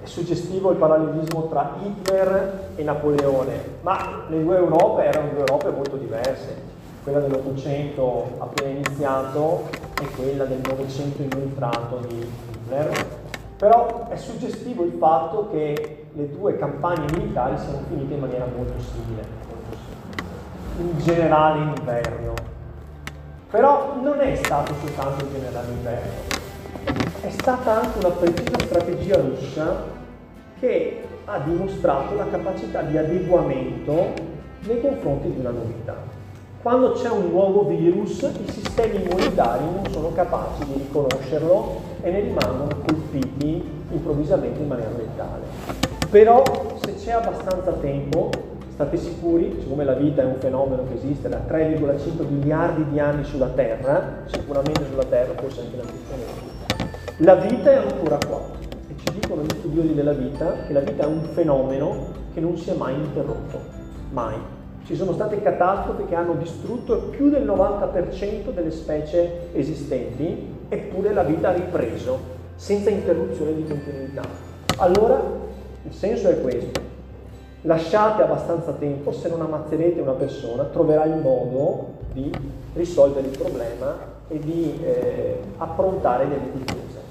è 0.04 0.06
suggestivo 0.06 0.72
il 0.72 0.78
parallelismo 0.78 1.48
tra 1.48 1.76
Hitler 1.82 2.72
e 2.76 2.84
Napoleone, 2.84 3.78
ma 3.82 4.26
le 4.28 4.44
due 4.44 4.58
Europe 4.58 5.04
erano 5.04 5.30
due 5.30 5.40
Europe 5.40 5.72
molto 5.72 5.98
diverse, 5.98 6.72
quella 7.04 7.20
dell'Ottocento 7.20 8.36
appena 8.38 8.70
iniziato 8.70 9.70
e 10.00 10.06
quella 10.16 10.46
del 10.46 10.62
Novecento 10.64 11.22
inoltrato 11.24 12.00
di 12.08 12.28
Hitler. 12.52 13.22
Però 13.58 14.08
è 14.10 14.18
suggestivo 14.18 14.84
il 14.84 14.94
fatto 15.00 15.50
che 15.50 16.03
le 16.16 16.30
due 16.30 16.58
campagne 16.58 17.06
militari 17.18 17.58
siano 17.58 17.80
finite 17.88 18.14
in 18.14 18.20
maniera 18.20 18.46
molto 18.46 18.80
simile, 18.80 19.26
molto 19.48 19.78
simile. 20.76 20.92
in 20.92 21.00
generale 21.00 21.60
inverno. 21.76 22.34
Però 23.50 23.96
non 24.02 24.20
è 24.20 24.36
stato 24.36 24.74
soltanto 24.76 25.26
il 25.26 25.32
generale 25.32 25.72
inverno, 25.72 26.12
è 27.22 27.30
stata 27.30 27.82
anche 27.82 27.98
una 27.98 28.10
precisa 28.10 28.60
strategia 28.60 29.22
russa 29.22 29.84
che 30.60 31.04
ha 31.26 31.40
dimostrato 31.40 32.16
la 32.16 32.28
capacità 32.28 32.82
di 32.82 32.98
adeguamento 32.98 34.14
nei 34.66 34.82
confronti 34.82 35.32
di 35.32 35.40
una 35.40 35.52
novità. 35.52 35.96
Quando 36.62 36.92
c'è 36.94 37.10
un 37.10 37.30
nuovo 37.30 37.66
virus, 37.66 38.22
i 38.22 38.52
sistemi 38.52 39.04
immunitari 39.04 39.66
non 39.66 39.92
sono 39.92 40.12
capaci 40.14 40.64
di 40.66 40.74
riconoscerlo 40.74 41.82
e 42.02 42.12
ne 42.12 42.20
rimangono 42.22 42.70
colpiti 42.86 43.64
improvvisamente 43.92 44.62
in 44.62 44.68
maniera 44.68 44.92
letale. 44.96 45.93
Però 46.14 46.44
se 46.80 46.94
c'è 46.94 47.14
abbastanza 47.14 47.72
tempo, 47.72 48.30
state 48.70 48.98
sicuri, 48.98 49.58
siccome 49.60 49.84
la 49.84 49.96
vita 49.96 50.22
è 50.22 50.26
un 50.26 50.36
fenomeno 50.36 50.84
che 50.88 50.94
esiste 50.94 51.28
da 51.28 51.42
3,5 51.50 52.28
miliardi 52.30 52.86
di 52.92 53.00
anni 53.00 53.24
sulla 53.24 53.48
Terra, 53.48 54.20
sicuramente 54.28 54.86
sulla 54.88 55.06
Terra, 55.06 55.34
forse 55.34 55.62
anche 55.62 55.76
da 55.76 55.82
più 55.82 57.26
la 57.26 57.34
vita 57.34 57.72
è 57.72 57.78
ancora 57.78 58.20
qua. 58.28 58.42
E 58.90 58.94
ci 58.96 59.20
dicono 59.20 59.42
gli 59.42 59.50
studiosi 59.58 59.96
della 59.96 60.12
vita 60.12 60.54
che 60.68 60.74
la 60.74 60.82
vita 60.82 61.02
è 61.02 61.08
un 61.08 61.24
fenomeno 61.34 62.06
che 62.32 62.40
non 62.40 62.58
si 62.58 62.70
è 62.70 62.76
mai 62.76 62.94
interrotto. 62.94 63.60
Mai. 64.12 64.36
Ci 64.86 64.96
sono 64.96 65.14
state 65.14 65.42
catastrofi 65.42 66.06
che 66.06 66.14
hanno 66.14 66.36
distrutto 66.36 67.06
più 67.10 67.32
del 67.32 67.44
90% 67.44 68.52
delle 68.54 68.70
specie 68.70 69.50
esistenti, 69.54 70.58
eppure 70.70 71.12
la 71.12 71.24
vita 71.24 71.50
ha 71.50 71.54
ripreso 71.54 72.20
senza 72.54 72.92
interruzione 72.92 73.56
di 73.56 73.66
continuità. 73.66 74.22
Allora, 74.78 75.42
il 75.86 75.94
senso 75.94 76.30
è 76.30 76.42
questo. 76.42 76.92
Lasciate 77.62 78.24
abbastanza 78.24 78.72
tempo, 78.74 79.12
se 79.12 79.30
non 79.30 79.42
ammazzerete 79.42 80.02
una 80.02 80.12
persona, 80.12 80.64
troverà 80.64 81.06
il 81.06 81.16
modo 81.16 81.94
di 82.12 82.32
risolvere 82.74 83.28
il 83.28 83.38
problema 83.38 83.96
e 84.28 84.40
di 84.40 84.80
eh, 84.84 85.40
approntare 85.58 86.28
delle 86.28 86.52
difese. 86.52 87.02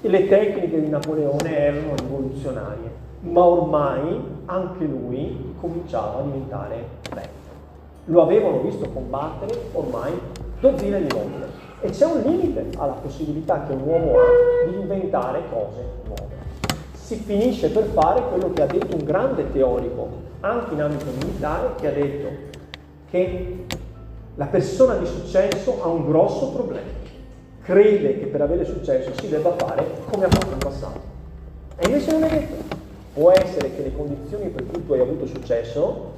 E 0.00 0.08
le 0.08 0.26
tecniche 0.26 0.80
di 0.80 0.88
Napoleone 0.88 1.56
erano 1.56 1.94
rivoluzionarie 1.96 3.02
ma 3.22 3.44
ormai 3.44 4.20
anche 4.46 4.84
lui 4.84 5.54
cominciava 5.60 6.18
a 6.18 6.22
diventare 6.22 6.84
vecchio. 7.14 7.30
Lo 8.06 8.22
avevano 8.22 8.60
visto 8.62 8.88
combattere 8.88 9.56
ormai 9.72 10.12
dozzine 10.60 11.00
di 11.02 11.14
volte 11.14 11.60
e 11.80 11.90
c'è 11.90 12.04
un 12.04 12.20
limite 12.22 12.70
alla 12.76 12.94
possibilità 12.94 13.64
che 13.64 13.72
un 13.72 13.82
uomo 13.82 14.18
ha 14.18 14.68
di 14.68 14.74
inventare 14.74 15.42
cose 15.50 15.84
nuove. 16.06 16.31
Si 17.02 17.16
finisce 17.16 17.70
per 17.70 17.84
fare 17.92 18.22
quello 18.28 18.52
che 18.52 18.62
ha 18.62 18.66
detto 18.66 18.96
un 18.96 19.04
grande 19.04 19.50
teorico, 19.50 20.08
anche 20.40 20.74
in 20.74 20.82
ambito 20.82 21.10
militare, 21.18 21.74
che 21.76 21.88
ha 21.88 21.90
detto 21.90 22.28
che 23.10 23.64
la 24.36 24.46
persona 24.46 24.94
di 24.94 25.06
successo 25.06 25.82
ha 25.82 25.88
un 25.88 26.06
grosso 26.06 26.52
problema. 26.52 27.00
Crede 27.62 28.18
che 28.20 28.26
per 28.26 28.40
avere 28.40 28.64
successo 28.64 29.10
si 29.20 29.28
debba 29.28 29.52
fare 29.56 29.84
come 30.10 30.24
ha 30.24 30.28
fatto 30.28 30.52
in 30.52 30.58
passato. 30.58 31.00
E 31.76 31.86
invece 31.86 32.12
non 32.12 32.22
è 32.22 32.30
detto 32.30 32.80
può 33.12 33.30
essere 33.30 33.74
che 33.74 33.82
le 33.82 33.94
condizioni 33.94 34.48
per 34.48 34.64
cui 34.66 34.86
tu 34.86 34.92
hai 34.92 35.00
avuto 35.00 35.26
successo 35.26 36.12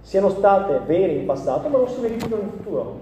siano 0.00 0.30
state 0.30 0.80
vere 0.86 1.12
in 1.12 1.26
passato 1.26 1.68
ma 1.68 1.78
non 1.78 1.88
si 1.88 2.00
verificano 2.00 2.42
in 2.42 2.50
futuro. 2.50 3.00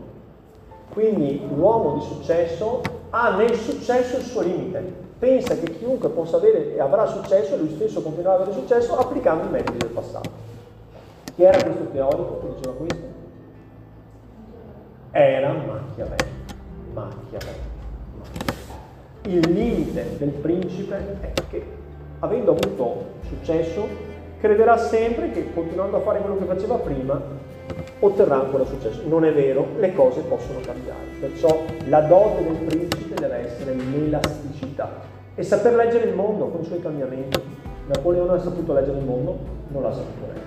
Quindi 0.90 1.40
l'uomo 1.54 1.98
di 1.98 2.04
successo 2.04 2.80
ha 3.10 3.36
nel 3.36 3.54
successo 3.54 4.16
il 4.16 4.24
suo 4.24 4.40
limite. 4.40 5.06
Pensa 5.18 5.54
che 5.56 5.76
chiunque 5.78 6.08
possa 6.10 6.36
avere 6.36 6.74
e 6.74 6.80
avrà 6.80 7.06
successo, 7.06 7.56
lui 7.56 7.70
stesso 7.74 8.02
continuerà 8.02 8.34
ad 8.34 8.42
avere 8.42 8.56
successo 8.56 8.96
applicando 8.96 9.46
i 9.46 9.50
metodi 9.50 9.78
del 9.78 9.88
passato. 9.88 10.30
Chi 11.34 11.42
era 11.42 11.60
questo 11.62 11.88
teorico 11.90 12.38
che 12.40 12.54
diceva 12.54 12.76
questo? 12.76 13.06
Era 15.10 15.52
Machiavelli. 15.52 16.30
Machiavelli. 16.92 17.66
Il 19.22 19.52
limite 19.52 20.16
del 20.18 20.30
principe 20.30 21.16
è 21.20 21.32
che 21.50 21.66
avendo 22.20 22.52
avuto 22.52 23.04
successo, 23.26 23.86
crederà 24.40 24.76
sempre 24.76 25.32
che 25.32 25.52
continuando 25.52 25.96
a 25.96 26.00
fare 26.00 26.20
quello 26.20 26.38
che 26.38 26.44
faceva 26.44 26.76
prima 26.76 27.20
otterrà 28.00 28.40
ancora 28.40 28.64
successo. 28.64 29.02
Non 29.06 29.24
è 29.24 29.32
vero, 29.32 29.66
le 29.78 29.94
cose 29.94 30.20
possono 30.22 30.60
cambiare. 30.60 30.98
Perciò 31.20 31.64
la 31.88 32.00
dote 32.02 32.44
del 32.44 32.56
principe 32.56 33.20
deve 33.20 33.36
essere 33.46 33.74
l'elasticità 33.74 34.90
e 35.34 35.42
saper 35.42 35.74
leggere 35.74 36.08
il 36.08 36.14
mondo 36.14 36.48
con 36.48 36.60
i 36.60 36.64
suoi 36.64 36.80
cambiamenti. 36.80 37.40
Napoleone 37.86 38.32
ha 38.32 38.38
saputo 38.38 38.72
leggere 38.72 38.98
il 38.98 39.04
mondo? 39.04 39.38
Non 39.68 39.82
l'ha 39.82 39.92
saputo 39.92 40.26
leggere. 40.26 40.46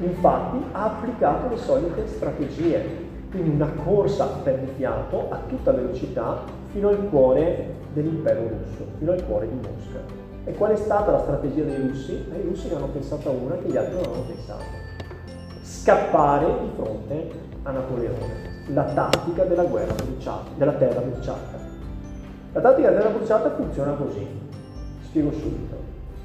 Infatti 0.00 0.64
ha 0.72 0.84
applicato 0.84 1.48
le 1.48 1.56
solite 1.56 2.06
strategie, 2.06 2.84
quindi 3.30 3.50
una 3.50 3.72
corsa 3.84 4.26
per 4.42 4.60
il 4.62 4.68
fiato 4.76 5.26
a 5.28 5.40
tutta 5.48 5.72
velocità 5.72 6.44
fino 6.70 6.88
al 6.88 7.08
cuore 7.10 7.74
dell'impero 7.92 8.42
russo, 8.42 8.84
fino 8.98 9.12
al 9.12 9.24
cuore 9.26 9.48
di 9.48 9.54
Mosca. 9.54 9.98
E 10.44 10.54
qual 10.54 10.72
è 10.72 10.76
stata 10.76 11.10
la 11.10 11.18
strategia 11.18 11.64
dei 11.64 11.76
russi? 11.76 12.12
I 12.12 12.42
russi 12.42 12.68
ne 12.68 12.76
hanno 12.76 12.86
pensata 12.86 13.28
una 13.28 13.56
che 13.56 13.68
gli 13.68 13.76
altri 13.76 13.94
non 13.94 14.04
hanno 14.14 14.22
pensato. 14.22 14.87
Scappare 15.88 16.44
di 16.44 16.68
fronte 16.74 17.30
a 17.62 17.70
Napoleone. 17.70 18.66
La 18.74 18.82
tattica 18.92 19.44
della 19.44 19.64
guerra 19.64 19.94
bruciata, 19.94 20.50
della 20.54 20.72
terra 20.72 21.00
bruciata. 21.00 21.58
La 22.52 22.60
tattica 22.60 22.90
della 22.90 23.08
bruciata 23.08 23.54
funziona 23.54 23.92
così. 23.92 24.26
Spiego 25.04 25.32
subito. 25.32 25.76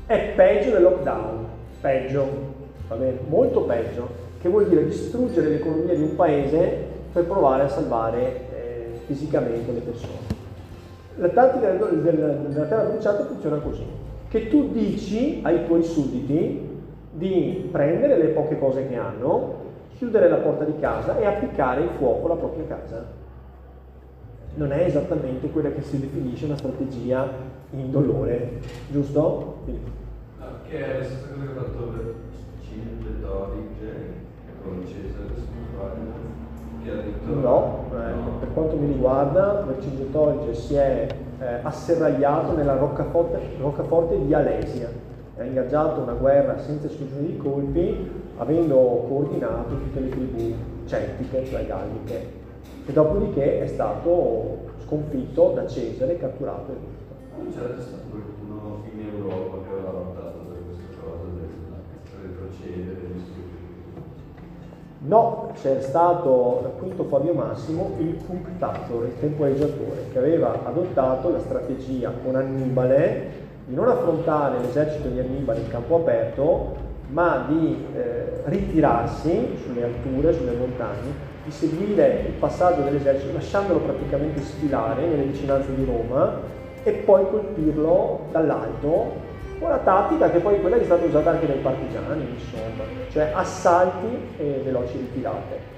È 0.06 0.34
peggio 0.36 0.72
del 0.72 0.82
lockdown. 0.82 1.46
Peggio. 1.80 2.28
Va 2.90 2.96
bene? 2.96 3.20
Molto 3.30 3.62
peggio. 3.62 4.10
Che 4.42 4.50
vuol 4.50 4.68
dire 4.68 4.84
distruggere 4.84 5.48
l'economia 5.48 5.96
di 5.96 6.02
un 6.02 6.16
paese 6.18 6.86
per 7.14 7.24
provare 7.24 7.64
a 7.64 7.70
salvare 7.70 8.20
eh, 8.20 9.00
fisicamente 9.06 9.72
le 9.72 9.80
persone. 9.80 10.20
La 11.16 11.30
tattica 11.30 11.72
della 11.72 12.66
terra 12.66 12.84
bruciata 12.84 13.24
funziona 13.28 13.60
così 13.60 13.86
che 14.28 14.50
tu 14.50 14.74
dici 14.74 15.40
ai 15.42 15.66
tuoi 15.66 15.84
sudditi 15.84 16.72
di 17.14 17.70
prendere 17.72 18.18
le 18.18 18.30
poche 18.30 18.58
cose 18.58 18.88
che 18.88 18.96
hanno, 18.96 19.62
chiudere 19.98 20.30
la 20.30 20.38
porta 20.38 20.64
di 20.64 20.80
casa 20.80 21.18
e 21.18 21.26
applicare 21.26 21.84
il 21.84 21.90
fuoco 21.98 22.26
alla 22.26 22.36
propria 22.36 22.66
casa. 22.66 23.06
Non 24.56 24.72
è 24.72 24.84
esattamente 24.84 25.50
quella 25.50 25.72
che 25.72 25.82
si 25.82 26.00
definisce 26.00 26.46
una 26.46 26.58
strategia 26.58 27.28
indolore, 27.72 28.60
giusto? 28.90 29.58
Che 30.68 30.78
è 30.78 31.00
la 31.00 31.04
stessa 31.04 31.28
cosa 31.28 31.46
che 31.46 31.52
ha 31.52 31.62
fatto 31.62 31.92
Vercingetorige 31.92 34.22
con 34.64 34.84
Cesare, 34.86 35.34
detto... 36.84 37.34
No, 37.34 37.86
eh, 37.92 38.40
per 38.40 38.54
quanto 38.54 38.76
mi 38.76 38.88
riguarda, 38.88 39.64
Vercingetorige 39.68 40.54
si 40.54 40.76
è 40.76 41.08
eh, 41.40 41.60
asserragliato 41.62 42.56
nella 42.56 42.76
roccaforte, 42.76 43.40
roccaforte 43.60 44.26
di 44.26 44.34
Alesia. 44.34 45.12
Ha 45.36 45.44
ingaggiato 45.44 46.02
una 46.02 46.14
guerra 46.14 46.60
senza 46.60 46.88
esclusione 46.88 47.26
di 47.26 47.38
colpi, 47.38 48.10
avendo 48.38 49.06
coordinato 49.08 49.70
tutte 49.70 50.00
le 50.00 50.10
tribù 50.10 50.54
celtiche, 50.86 51.46
cioè 51.46 51.66
galliche, 51.66 52.42
e 52.86 52.92
dopodiché 52.92 53.62
è 53.62 53.68
stato 53.68 54.58
sconfitto 54.84 55.54
da 55.56 55.66
Cesare, 55.66 56.18
catturato 56.18 56.72
e 56.72 56.76
vinto. 56.76 57.58
C'era 57.58 57.82
stato 57.82 58.04
qualcuno 58.12 58.84
in 58.94 59.08
Europa 59.08 59.58
che 59.68 59.74
aveva 59.74 59.92
lottato 59.92 60.40
per 60.50 60.58
questa 60.68 61.02
cosa 61.02 61.24
del 61.34 62.30
retrocedere, 62.30 63.12
No, 65.06 65.52
c'è 65.60 65.82
stato 65.82 66.76
Quinto 66.78 67.04
Fabio 67.04 67.34
Massimo 67.34 67.96
il 67.98 68.14
punctator, 68.26 69.04
il 69.04 69.20
temporeggiatore, 69.20 70.06
che 70.14 70.18
aveva 70.18 70.64
adottato 70.64 71.30
la 71.30 71.40
strategia 71.40 72.14
con 72.24 72.36
Annibale 72.36 73.43
di 73.66 73.76
non 73.76 73.88
affrontare 73.88 74.60
l'esercito 74.60 75.08
di 75.08 75.20
Annibale 75.20 75.60
in 75.60 75.70
campo 75.70 75.96
aperto, 75.98 76.76
ma 77.08 77.46
di 77.48 77.86
eh, 77.96 78.42
ritirarsi 78.46 79.58
sulle 79.64 79.84
alture, 79.84 80.34
sulle 80.34 80.54
montagne, 80.54 81.32
di 81.44 81.52
seguire 81.52 82.26
il 82.28 82.34
passaggio 82.34 82.82
dell'esercito 82.82 83.34
lasciandolo 83.34 83.80
praticamente 83.80 84.42
sfilare 84.42 85.06
nelle 85.06 85.24
vicinanze 85.24 85.74
di 85.76 85.86
Roma 85.86 86.40
e 86.84 86.92
poi 86.92 87.26
colpirlo 87.30 88.28
dall'alto 88.32 89.32
una 89.60 89.78
tattica 89.78 90.30
che 90.30 90.40
poi 90.40 90.60
quella 90.60 90.78
è 90.78 90.84
stata 90.84 91.06
usata 91.06 91.32
anche 91.32 91.48
dai 91.48 91.58
partigiani, 91.58 92.26
insomma, 92.34 92.84
cioè 93.12 93.32
assalti 93.34 94.08
e 94.38 94.62
veloci 94.64 94.98
ritirate. 94.98 95.72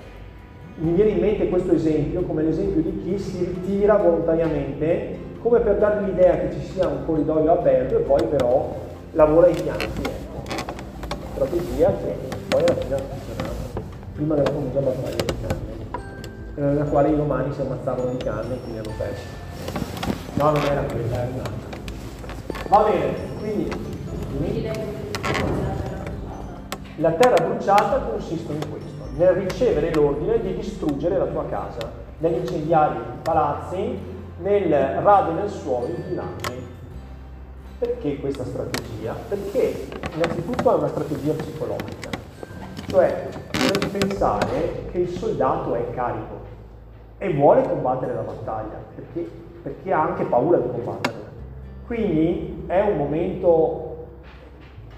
Mi 0.78 0.94
viene 0.94 1.12
in 1.12 1.20
mente 1.20 1.50
questo 1.50 1.74
esempio 1.74 2.22
come 2.22 2.42
l'esempio 2.44 2.82
di 2.82 3.02
chi 3.04 3.18
si 3.20 3.46
ritira 3.46 3.96
volontariamente 3.98 5.18
come 5.46 5.60
per 5.60 5.78
dargli 5.78 6.06
l'idea 6.06 6.40
che 6.40 6.54
ci 6.54 6.72
sia 6.72 6.88
un 6.88 7.06
corridoio 7.06 7.52
aperto 7.52 8.00
e 8.00 8.02
poi 8.02 8.24
però 8.24 8.76
lavora 9.12 9.46
ai 9.46 9.54
fianchi. 9.54 10.02
Ecco. 10.02 10.42
Strategia 11.36 11.94
che 12.02 12.18
poi 12.48 12.64
alla 12.64 12.74
fine 12.74 12.96
ha 12.96 12.98
funzionato, 12.98 13.82
prima 14.16 14.34
della 14.34 14.50
famosa 14.50 14.80
battaglia 14.80 15.24
di 15.24 15.34
canne, 15.48 15.74
nella 16.56 16.86
quale 16.86 17.10
i 17.10 17.16
romani 17.16 17.54
si 17.54 17.62
ammazzavano 17.62 18.10
di 18.10 18.18
canne 18.18 18.56
e 18.56 18.60
quindi 18.60 18.80
hanno 18.80 18.96
perso. 18.98 19.24
No, 20.34 20.46
non 20.50 20.64
era 20.64 20.82
quella, 20.82 21.16
era 21.16 21.30
un'altra. 21.32 21.80
Va 22.68 22.84
bene, 22.90 23.14
quindi 23.38 24.68
la 26.96 27.12
terra 27.12 27.46
bruciata 27.46 27.98
consiste 28.00 28.52
in 28.52 28.68
questo, 28.68 29.10
nel 29.16 29.34
ricevere 29.34 29.94
l'ordine 29.94 30.42
di 30.42 30.56
distruggere 30.56 31.20
la 31.20 31.26
tua 31.26 31.46
casa, 31.48 31.92
nell'incendiare 32.18 32.96
i 32.96 33.22
palazzi, 33.22 34.14
nel 34.40 34.70
radere 34.70 35.46
il 35.46 35.50
suolo 35.50 35.88
i 35.88 36.02
villaggi. 36.08 36.74
Perché 37.78 38.20
questa 38.20 38.46
strategia? 38.46 39.16
Perché 39.28 39.88
innanzitutto 40.14 40.72
è 40.72 40.78
una 40.78 40.88
strategia 40.88 41.34
psicologica, 41.34 42.10
cioè 42.88 43.28
dovete 43.52 43.88
pensare 43.98 44.86
che 44.92 45.00
il 45.00 45.10
soldato 45.10 45.76
è 45.76 45.90
carico 45.92 46.44
e 47.18 47.34
vuole 47.34 47.68
combattere 47.68 48.14
la 48.14 48.22
battaglia, 48.22 48.82
perché, 48.96 49.30
perché 49.62 49.92
ha 49.92 50.02
anche 50.02 50.24
paura 50.24 50.58
di 50.58 50.70
combattere. 50.70 51.24
Quindi 51.86 52.64
è 52.68 52.82
un 52.82 52.98
momento 52.98 54.08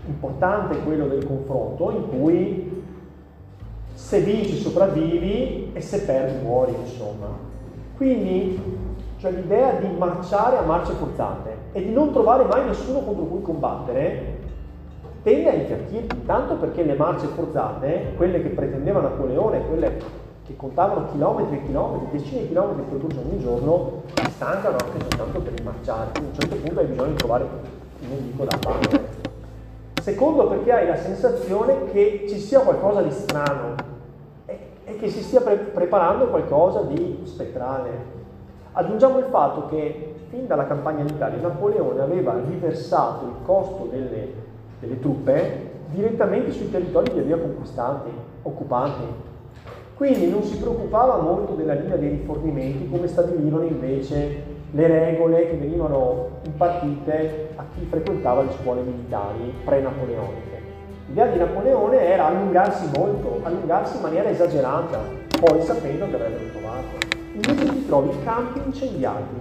importante 0.06 0.78
quello 0.84 1.08
del 1.08 1.26
confronto 1.26 1.92
in 1.92 2.10
cui 2.10 2.84
se 3.94 4.22
vinci 4.22 4.56
sopravvivi 4.56 5.72
e 5.74 5.82
se 5.82 6.02
perdi 6.04 6.44
muori, 6.44 6.74
insomma. 6.80 7.28
Quindi 7.98 8.77
cioè 9.18 9.32
l'idea 9.32 9.74
di 9.74 9.88
marciare 9.98 10.58
a 10.58 10.62
marce 10.62 10.94
forzate 10.94 11.56
e 11.72 11.84
di 11.84 11.92
non 11.92 12.12
trovare 12.12 12.44
mai 12.46 12.66
nessuno 12.66 13.00
contro 13.00 13.26
cui 13.26 13.42
combattere 13.42 14.36
tende 15.24 15.50
a 15.50 15.54
infiacchirti, 15.54 16.26
tanto 16.26 16.56
perché 16.56 16.84
le 16.84 16.96
marce 16.96 17.28
forzate, 17.28 18.14
quelle 18.16 18.42
che 18.42 18.50
pretendeva 18.50 19.02
Napoleone, 19.02 19.66
quelle 19.68 19.98
che 20.46 20.56
contavano 20.56 21.08
chilometri 21.12 21.58
e 21.58 21.66
chilometri, 21.66 22.18
decine 22.18 22.42
di 22.42 22.48
chilometri 22.48 22.84
percorsi 22.84 23.18
ogni 23.18 23.40
giorno, 23.40 24.04
ti 24.14 24.30
stancano 24.32 24.78
anche 24.78 25.00
soltanto 25.02 25.40
per 25.42 25.54
rimarciare, 25.54 26.12
quindi 26.12 26.30
a 26.30 26.32
un 26.32 26.40
certo 26.40 26.56
punto 26.56 26.80
hai 26.80 26.86
bisogno 26.86 27.10
di 27.10 27.16
trovare 27.16 27.44
un 27.44 28.08
nemico 28.08 28.46
da 28.46 28.58
battere. 28.58 29.16
Secondo 30.02 30.48
perché 30.48 30.72
hai 30.72 30.88
la 30.88 30.96
sensazione 30.96 31.92
che 31.92 32.26
ci 32.30 32.40
sia 32.40 32.62
qualcosa 32.62 33.02
di 33.02 33.12
strano 33.12 33.76
e, 34.46 34.60
e 34.86 34.96
che 34.96 35.10
si 35.10 35.22
stia 35.22 35.42
pre- 35.42 35.58
preparando 35.58 36.28
qualcosa 36.28 36.84
di 36.84 37.20
spettrale. 37.24 38.16
Aggiungiamo 38.78 39.18
il 39.18 39.26
fatto 39.32 39.66
che 39.70 40.14
fin 40.30 40.46
dalla 40.46 40.68
campagna 40.68 41.04
d'Italia 41.04 41.42
Napoleone 41.42 42.00
aveva 42.00 42.40
riversato 42.48 43.26
il 43.26 43.34
costo 43.44 43.88
delle, 43.90 44.32
delle 44.80 45.00
truppe 45.00 45.72
direttamente 45.90 46.52
sui 46.52 46.70
territori 46.70 47.12
via 47.12 47.24
via 47.24 47.38
conquistati, 47.40 48.12
occupati. 48.44 49.02
Quindi 49.96 50.30
non 50.30 50.44
si 50.44 50.58
preoccupava 50.58 51.18
molto 51.18 51.54
della 51.54 51.74
linea 51.74 51.96
dei 51.96 52.10
rifornimenti 52.10 52.88
come 52.88 53.08
stabilivano 53.08 53.64
invece 53.64 54.44
le 54.70 54.88
regole 54.88 55.50
che 55.50 55.56
venivano 55.56 56.28
impartite 56.44 57.54
a 57.56 57.64
chi 57.74 57.84
frequentava 57.90 58.44
le 58.44 58.52
scuole 58.62 58.82
militari 58.82 59.56
pre-napoleoniche. 59.66 60.62
L'idea 61.08 61.26
di 61.26 61.40
Napoleone 61.40 62.00
era 62.00 62.28
allungarsi 62.28 62.88
molto, 62.96 63.40
allungarsi 63.42 63.96
in 63.96 64.04
maniera 64.04 64.30
esagerata, 64.30 65.00
poi 65.40 65.64
sapendo 65.64 66.08
che 66.10 66.14
avrebbero 66.14 66.52
trovato. 66.52 67.08
Invece 67.34 67.77
trovi 67.88 68.12
campi 68.24 68.62
incendiati, 68.64 69.36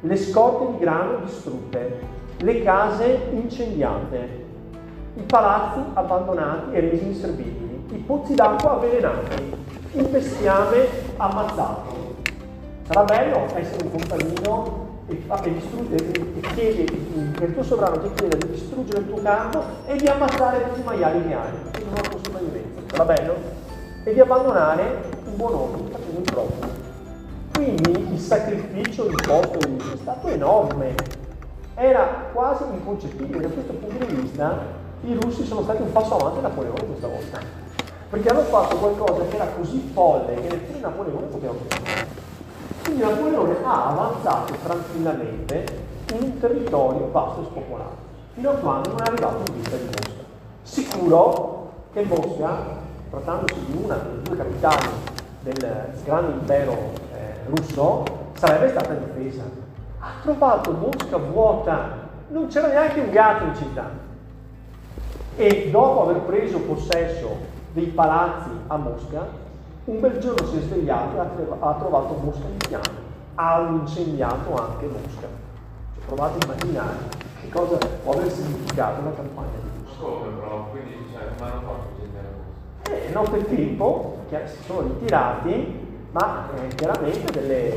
le 0.00 0.16
scorte 0.16 0.72
di 0.72 0.78
grano 0.78 1.24
distrutte, 1.24 2.00
le 2.38 2.62
case 2.62 3.28
incendiate, 3.32 4.44
i 5.14 5.22
palazzi 5.22 5.80
abbandonati 5.94 6.74
e 6.74 6.80
resi 6.80 7.04
inservibili, 7.04 7.86
i 7.92 7.98
pozzi 7.98 8.34
d'acqua 8.34 8.72
avvelenati, 8.72 9.54
il 9.92 10.06
bestiame 10.08 10.86
ammazzato. 11.16 12.00
Sarà 12.84 13.04
bello 13.04 13.46
essere 13.54 13.84
un 13.84 13.90
contadino 13.90 14.90
e, 15.06 15.22
e, 15.28 15.54
e 16.34 16.40
chiede, 16.54 16.84
che 16.84 17.44
il 17.44 17.54
tuo 17.54 17.62
sovrano 17.62 18.00
ti 18.00 18.10
chiede 18.14 18.38
di 18.38 18.52
distruggere 18.52 19.00
il 19.00 19.08
tuo 19.08 19.22
campo 19.22 19.62
e 19.86 19.96
di 19.96 20.06
ammazzare 20.06 20.64
tutti 20.68 20.80
i 20.80 20.84
maiali 20.84 21.26
che 21.26 21.34
hai, 21.34 21.50
che 21.70 21.84
non 21.84 21.94
hanno 21.96 22.18
sopravvivenza. 22.22 22.80
Sarà 22.88 23.04
bello? 23.04 23.34
E 24.04 24.12
di 24.12 24.20
abbandonare 24.20 25.02
un 25.26 25.36
buon 25.36 25.52
uomo 25.52 25.76
facendo 25.90 26.18
il 26.18 26.32
proprio. 26.32 26.81
Quindi 27.52 28.12
il 28.12 28.18
sacrificio 28.18 29.08
imposto 29.08 29.58
è 29.58 29.96
stato 29.96 30.28
enorme, 30.28 30.94
era 31.74 32.28
quasi 32.32 32.64
inconcepibile. 32.70 33.40
Da 33.40 33.48
questo 33.48 33.72
punto 33.72 34.04
di 34.04 34.14
vista 34.14 34.58
i 35.02 35.18
russi 35.20 35.44
sono 35.44 35.62
stati 35.62 35.82
un 35.82 35.92
passo 35.92 36.16
avanti 36.16 36.40
da 36.40 36.48
Napoleone 36.48 36.86
questa 36.86 37.08
volta 37.08 37.62
perché 38.12 38.28
hanno 38.28 38.42
fatto 38.42 38.76
qualcosa 38.76 39.24
che 39.26 39.36
era 39.36 39.46
così 39.56 39.90
folle 39.94 40.34
che 40.34 40.48
neppure 40.48 40.80
Napoleone 40.80 41.26
poteva 41.28 41.54
fare. 41.66 42.06
Quindi 42.84 43.00
Napoleone 43.00 43.56
ha 43.64 43.86
avanzato 43.86 44.52
tranquillamente 44.62 45.64
in 46.12 46.22
un 46.22 46.38
territorio 46.38 47.08
vasto 47.10 47.40
e 47.40 47.44
spopolato, 47.44 47.96
fino 48.34 48.50
a 48.50 48.52
quando 48.52 48.90
non 48.90 48.98
è 49.02 49.08
arrivato 49.08 49.50
in 49.50 49.54
vista 49.54 49.76
di 49.76 49.84
Mosca. 49.84 50.24
Sicuro 50.62 51.70
che 51.94 52.02
Mosca, 52.04 52.58
trattandosi 53.08 53.64
di 53.64 53.80
una 53.82 53.94
delle 53.94 54.22
due 54.22 54.36
capitali 54.36 54.88
del 55.40 55.86
grande 56.04 56.32
impero 56.32 56.90
russo, 57.46 58.04
sarebbe 58.34 58.70
stata 58.70 58.94
difesa. 58.94 59.42
Ha 59.98 60.10
trovato 60.22 60.72
Mosca 60.72 61.16
vuota, 61.16 62.08
non 62.28 62.48
c'era 62.48 62.68
neanche 62.68 63.00
un 63.00 63.10
gatto 63.10 63.44
in 63.44 63.54
città. 63.54 63.90
E 65.36 65.68
dopo 65.70 66.02
aver 66.02 66.22
preso 66.22 66.58
possesso 66.60 67.36
dei 67.72 67.86
palazzi 67.86 68.50
a 68.66 68.76
Mosca, 68.76 69.26
un 69.84 70.00
bel 70.00 70.18
giorno 70.18 70.46
si 70.46 70.58
è 70.58 70.60
svegliato 70.60 71.16
e 71.16 71.20
ha 71.58 71.74
trovato 71.74 72.14
Mosca 72.22 72.46
in 72.46 72.58
fiamme. 72.58 73.00
Ha 73.34 73.60
incendiato 73.60 74.54
anche 74.54 74.86
Mosca. 74.86 75.26
Cioè, 75.94 76.04
provate 76.06 76.38
a 76.38 76.52
immaginare 76.52 76.96
che 77.40 77.48
cosa 77.48 77.78
può 78.02 78.12
aver 78.12 78.30
significato 78.30 79.00
una 79.00 79.12
campagna 79.12 79.58
di 79.62 79.82
Mosca. 79.82 80.02
Come 80.02 80.30
però? 80.38 80.66
Quindi 80.70 81.08
cioè, 81.12 81.22
come 81.36 81.50
hanno 81.50 81.60
fatto 81.60 81.86
incendiare 81.94 82.28
Mosca? 82.36 82.92
Eh, 82.92 83.12
nottetempo 83.12 84.16
si 84.28 84.62
sono 84.64 84.80
ritirati, 84.80 85.81
ma 86.12 86.48
eh, 86.54 86.74
chiaramente 86.74 87.32
delle, 87.32 87.74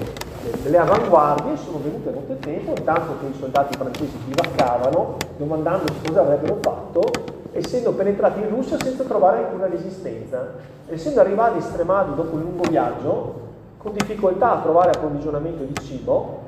delle 0.62 0.78
avanguardie 0.78 1.58
sono 1.58 1.80
venute 1.82 2.10
a 2.10 2.12
nottetempo, 2.12 2.74
tanto 2.84 3.18
che 3.20 3.28
i 3.28 3.38
soldati 3.40 3.78
francesi 3.78 4.18
bivaccavano 4.26 5.18
domandandosi 5.38 6.02
cosa 6.06 6.22
avrebbero 6.22 6.58
fatto 6.62 7.34
essendo 7.56 7.94
penetrati 7.94 8.42
in 8.42 8.50
Russia 8.50 8.78
senza 8.78 9.04
trovare 9.04 9.46
alcuna 9.46 9.68
resistenza. 9.68 10.54
Essendo 10.88 11.22
arrivati 11.22 11.62
stremati 11.62 12.14
dopo 12.14 12.36
un 12.36 12.42
lungo 12.42 12.64
viaggio, 12.70 13.44
con 13.78 13.94
difficoltà 13.94 14.58
a 14.58 14.62
trovare 14.62 14.92
approvvigionamento 14.92 15.64
di 15.64 15.74
cibo, 15.82 16.42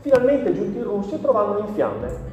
finalmente 0.00 0.54
giunti 0.54 0.78
in 0.78 0.84
Russia 0.84 1.18
trovarono 1.18 1.58
in 1.58 1.74
fiamme. 1.74 2.32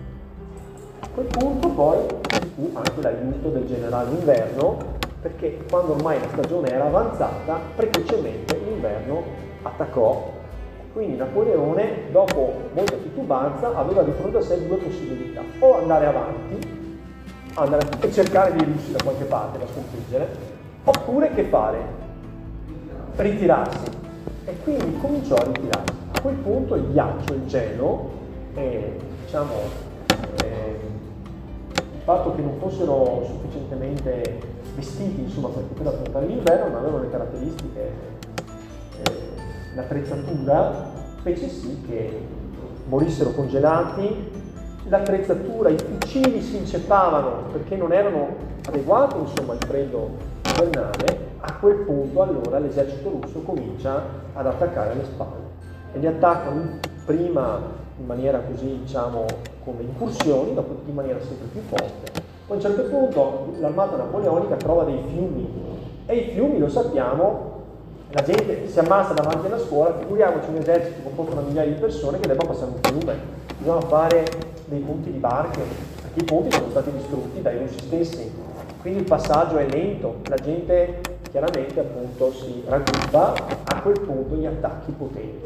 A 1.02 1.08
quel 1.14 1.26
punto 1.26 1.68
poi 1.70 1.98
ci 2.30 2.52
fu 2.56 2.72
anche 2.74 3.02
l'aiuto 3.02 3.50
del 3.50 3.66
generale 3.68 4.12
Inverno, 4.12 4.78
perché 5.22 5.66
quando 5.70 5.94
ormai 5.94 6.20
la 6.20 6.28
stagione 6.32 6.70
era 6.70 6.86
avanzata, 6.86 7.60
precocemente 7.76 8.61
l'inverno 8.82 9.24
attaccò. 9.62 10.40
Quindi 10.94 11.16
Napoleone, 11.16 12.12
dopo 12.12 12.54
molta 12.74 12.96
titubanza, 12.96 13.76
aveva 13.78 14.02
di 14.02 14.12
fronte 14.12 14.38
a 14.38 14.42
sé 14.42 14.68
due 14.68 14.78
possibilità, 14.78 15.42
o 15.60 15.78
andare 15.78 16.06
avanti 16.06 16.80
andare 17.54 17.86
e 18.00 18.12
cercare 18.12 18.56
dei 18.56 18.66
russi 18.66 18.92
da 18.92 19.04
qualche 19.04 19.26
parte 19.26 19.60
da 19.60 19.66
sconfiggere, 19.68 20.28
oppure 20.84 21.34
che 21.34 21.44
fare? 21.44 21.80
Ritirarsi. 23.16 23.86
E 24.46 24.56
quindi 24.64 24.98
cominciò 24.98 25.36
a 25.36 25.44
ritirarsi. 25.44 25.94
A 26.14 26.22
quel 26.22 26.36
punto 26.36 26.76
il 26.76 26.92
ghiaccio, 26.92 27.34
il 27.34 27.46
gelo, 27.48 28.10
e 28.54 28.98
diciamo 29.24 29.54
eh, 30.44 30.80
il 31.76 32.02
fatto 32.04 32.36
che 32.36 32.42
non 32.42 32.58
fossero 32.60 33.24
sufficientemente 33.26 34.40
vestiti 34.76 35.22
insomma, 35.22 35.50
per 35.50 35.64
poter 35.64 35.88
affrontare 35.88 36.26
l'inverno, 36.26 36.68
non 36.68 36.78
avevano 36.78 37.04
le 37.04 37.10
caratteristiche, 37.10 37.92
l'attrezzatura, 39.76 40.90
fece 41.22 41.48
sì 41.50 41.82
che 41.88 42.26
morissero 42.88 43.32
congelati 43.32 44.30
l'attrezzatura, 44.86 45.70
i 45.70 45.78
fucili 45.78 46.42
si 46.42 46.58
inceppavano 46.58 47.44
perché 47.52 47.76
non 47.76 47.94
erano 47.94 48.36
adeguati 48.68 49.20
insomma, 49.20 49.54
al 49.54 49.60
freddo 49.66 50.10
invernale, 50.46 51.30
a 51.40 51.54
quel 51.56 51.76
punto 51.78 52.22
allora 52.22 52.60
l'esercito 52.60 53.10
russo 53.22 53.42
comincia 53.42 54.04
ad 54.34 54.46
attaccare 54.46 54.92
alle 54.92 55.06
spalle 55.06 55.50
e 55.94 56.00
li 56.00 56.08
attaccano 56.08 56.80
prima 57.06 57.60
in 57.98 58.06
maniera 58.06 58.40
così 58.40 58.80
diciamo 58.80 59.26
come 59.64 59.84
incursioni, 59.84 60.54
dopo 60.54 60.76
in 60.88 60.94
maniera 60.94 61.20
sempre 61.22 61.48
più 61.48 61.62
forte. 61.62 62.12
Poi 62.48 62.50
a 62.50 62.54
un 62.54 62.62
certo 62.62 62.84
punto 62.84 63.54
l'armata 63.60 63.96
napoleonica 63.96 64.56
trova 64.56 64.84
dei 64.84 65.00
fiumi 65.08 65.48
e 66.06 66.16
i 66.16 66.32
fiumi 66.32 66.58
lo 66.58 66.68
sappiamo 66.68 67.51
la 68.12 68.24
gente 68.24 68.68
si 68.68 68.80
ammassa 68.80 69.14
davanti 69.14 69.46
alla 69.46 69.60
scuola, 69.60 69.98
figuriamoci 69.98 70.50
un 70.50 70.58
esercito 70.58 71.02
composto 71.04 71.36
da 71.36 71.42
migliaia 71.42 71.72
di 71.72 71.80
persone 71.80 72.20
che 72.20 72.28
debba 72.28 72.46
passare 72.46 72.72
un 72.72 72.80
fiume, 72.82 73.16
bisogna 73.58 73.82
fare 73.82 74.26
dei 74.66 74.80
punti 74.80 75.12
di 75.12 75.18
barche, 75.18 75.62
perché 76.02 76.20
i 76.20 76.24
ponti 76.24 76.52
sono 76.52 76.70
stati 76.70 76.92
distrutti 76.92 77.42
dai 77.42 77.58
russi 77.58 77.80
stessi, 77.80 78.32
quindi 78.82 79.00
il 79.00 79.06
passaggio 79.06 79.58
è 79.58 79.68
lento, 79.68 80.18
la 80.26 80.36
gente 80.36 81.02
chiaramente 81.30 81.80
appunto 81.80 82.34
si 82.34 82.64
raggruppa, 82.68 83.34
a 83.64 83.82
quel 83.82 84.00
punto 84.02 84.36
gli 84.36 84.46
attacchi 84.46 84.92
potenti. 84.92 85.46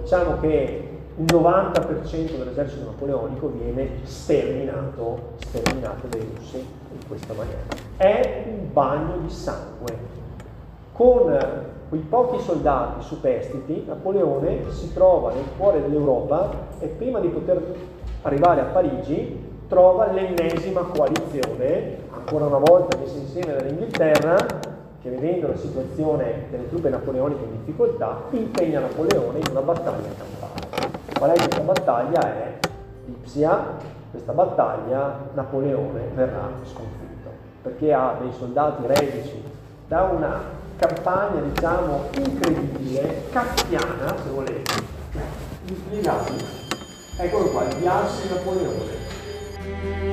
Diciamo 0.00 0.40
che 0.40 0.88
il 1.14 1.24
90% 1.24 2.36
dell'esercito 2.36 2.86
napoleonico 2.86 3.48
viene 3.48 4.00
sterminato, 4.02 5.34
sterminato 5.36 6.06
dai 6.08 6.26
russi 6.34 6.56
in 6.56 7.06
questa 7.06 7.34
maniera. 7.34 7.60
È 7.96 8.44
un 8.46 8.72
bagno 8.72 9.18
di 9.18 9.30
sangue. 9.30 10.21
Con 11.02 11.36
quei 11.88 12.00
pochi 12.02 12.38
soldati 12.38 13.02
superstiti, 13.02 13.82
Napoleone 13.88 14.70
si 14.70 14.92
trova 14.92 15.32
nel 15.32 15.46
cuore 15.56 15.82
dell'Europa 15.82 16.48
e 16.78 16.86
prima 16.86 17.18
di 17.18 17.26
poter 17.26 17.60
arrivare 18.22 18.60
a 18.60 18.64
Parigi 18.66 19.64
trova 19.66 20.12
l'ennesima 20.12 20.82
coalizione, 20.82 21.96
ancora 22.08 22.46
una 22.46 22.58
volta 22.58 22.96
messa 22.98 23.16
insieme 23.16 23.52
dall'Inghilterra, 23.52 24.36
che 25.02 25.10
vedendo 25.10 25.48
la 25.48 25.56
situazione 25.56 26.44
delle 26.52 26.68
truppe 26.68 26.88
napoleoniche 26.88 27.42
in 27.42 27.50
difficoltà, 27.50 28.22
impegna 28.30 28.78
Napoleone 28.78 29.40
in 29.40 29.46
una 29.50 29.62
battaglia 29.62 30.08
campale. 30.16 30.88
Qual 31.18 31.30
è 31.30 31.34
questa 31.34 31.62
battaglia? 31.62 32.20
È 32.20 32.58
Ipsia, 33.06 33.60
questa 34.12 34.32
battaglia 34.32 35.18
Napoleone 35.34 36.10
verrà 36.14 36.48
sconfitto, 36.62 37.28
perché 37.60 37.92
ha 37.92 38.14
dei 38.20 38.30
soldati 38.30 38.86
reduci 38.86 39.42
da 39.88 40.02
una 40.02 40.60
campagna, 40.76 41.40
diciamo, 41.40 42.10
incredibile, 42.16 43.24
kafkiana, 43.30 44.14
se 44.22 44.30
volete, 44.30 44.82
inspiegabile. 45.66 46.44
Eccolo 47.18 47.44
qua, 47.50 47.64
il 47.64 47.76
viaggio 47.76 48.20
di 48.22 48.28
Napoleone. 48.28 50.11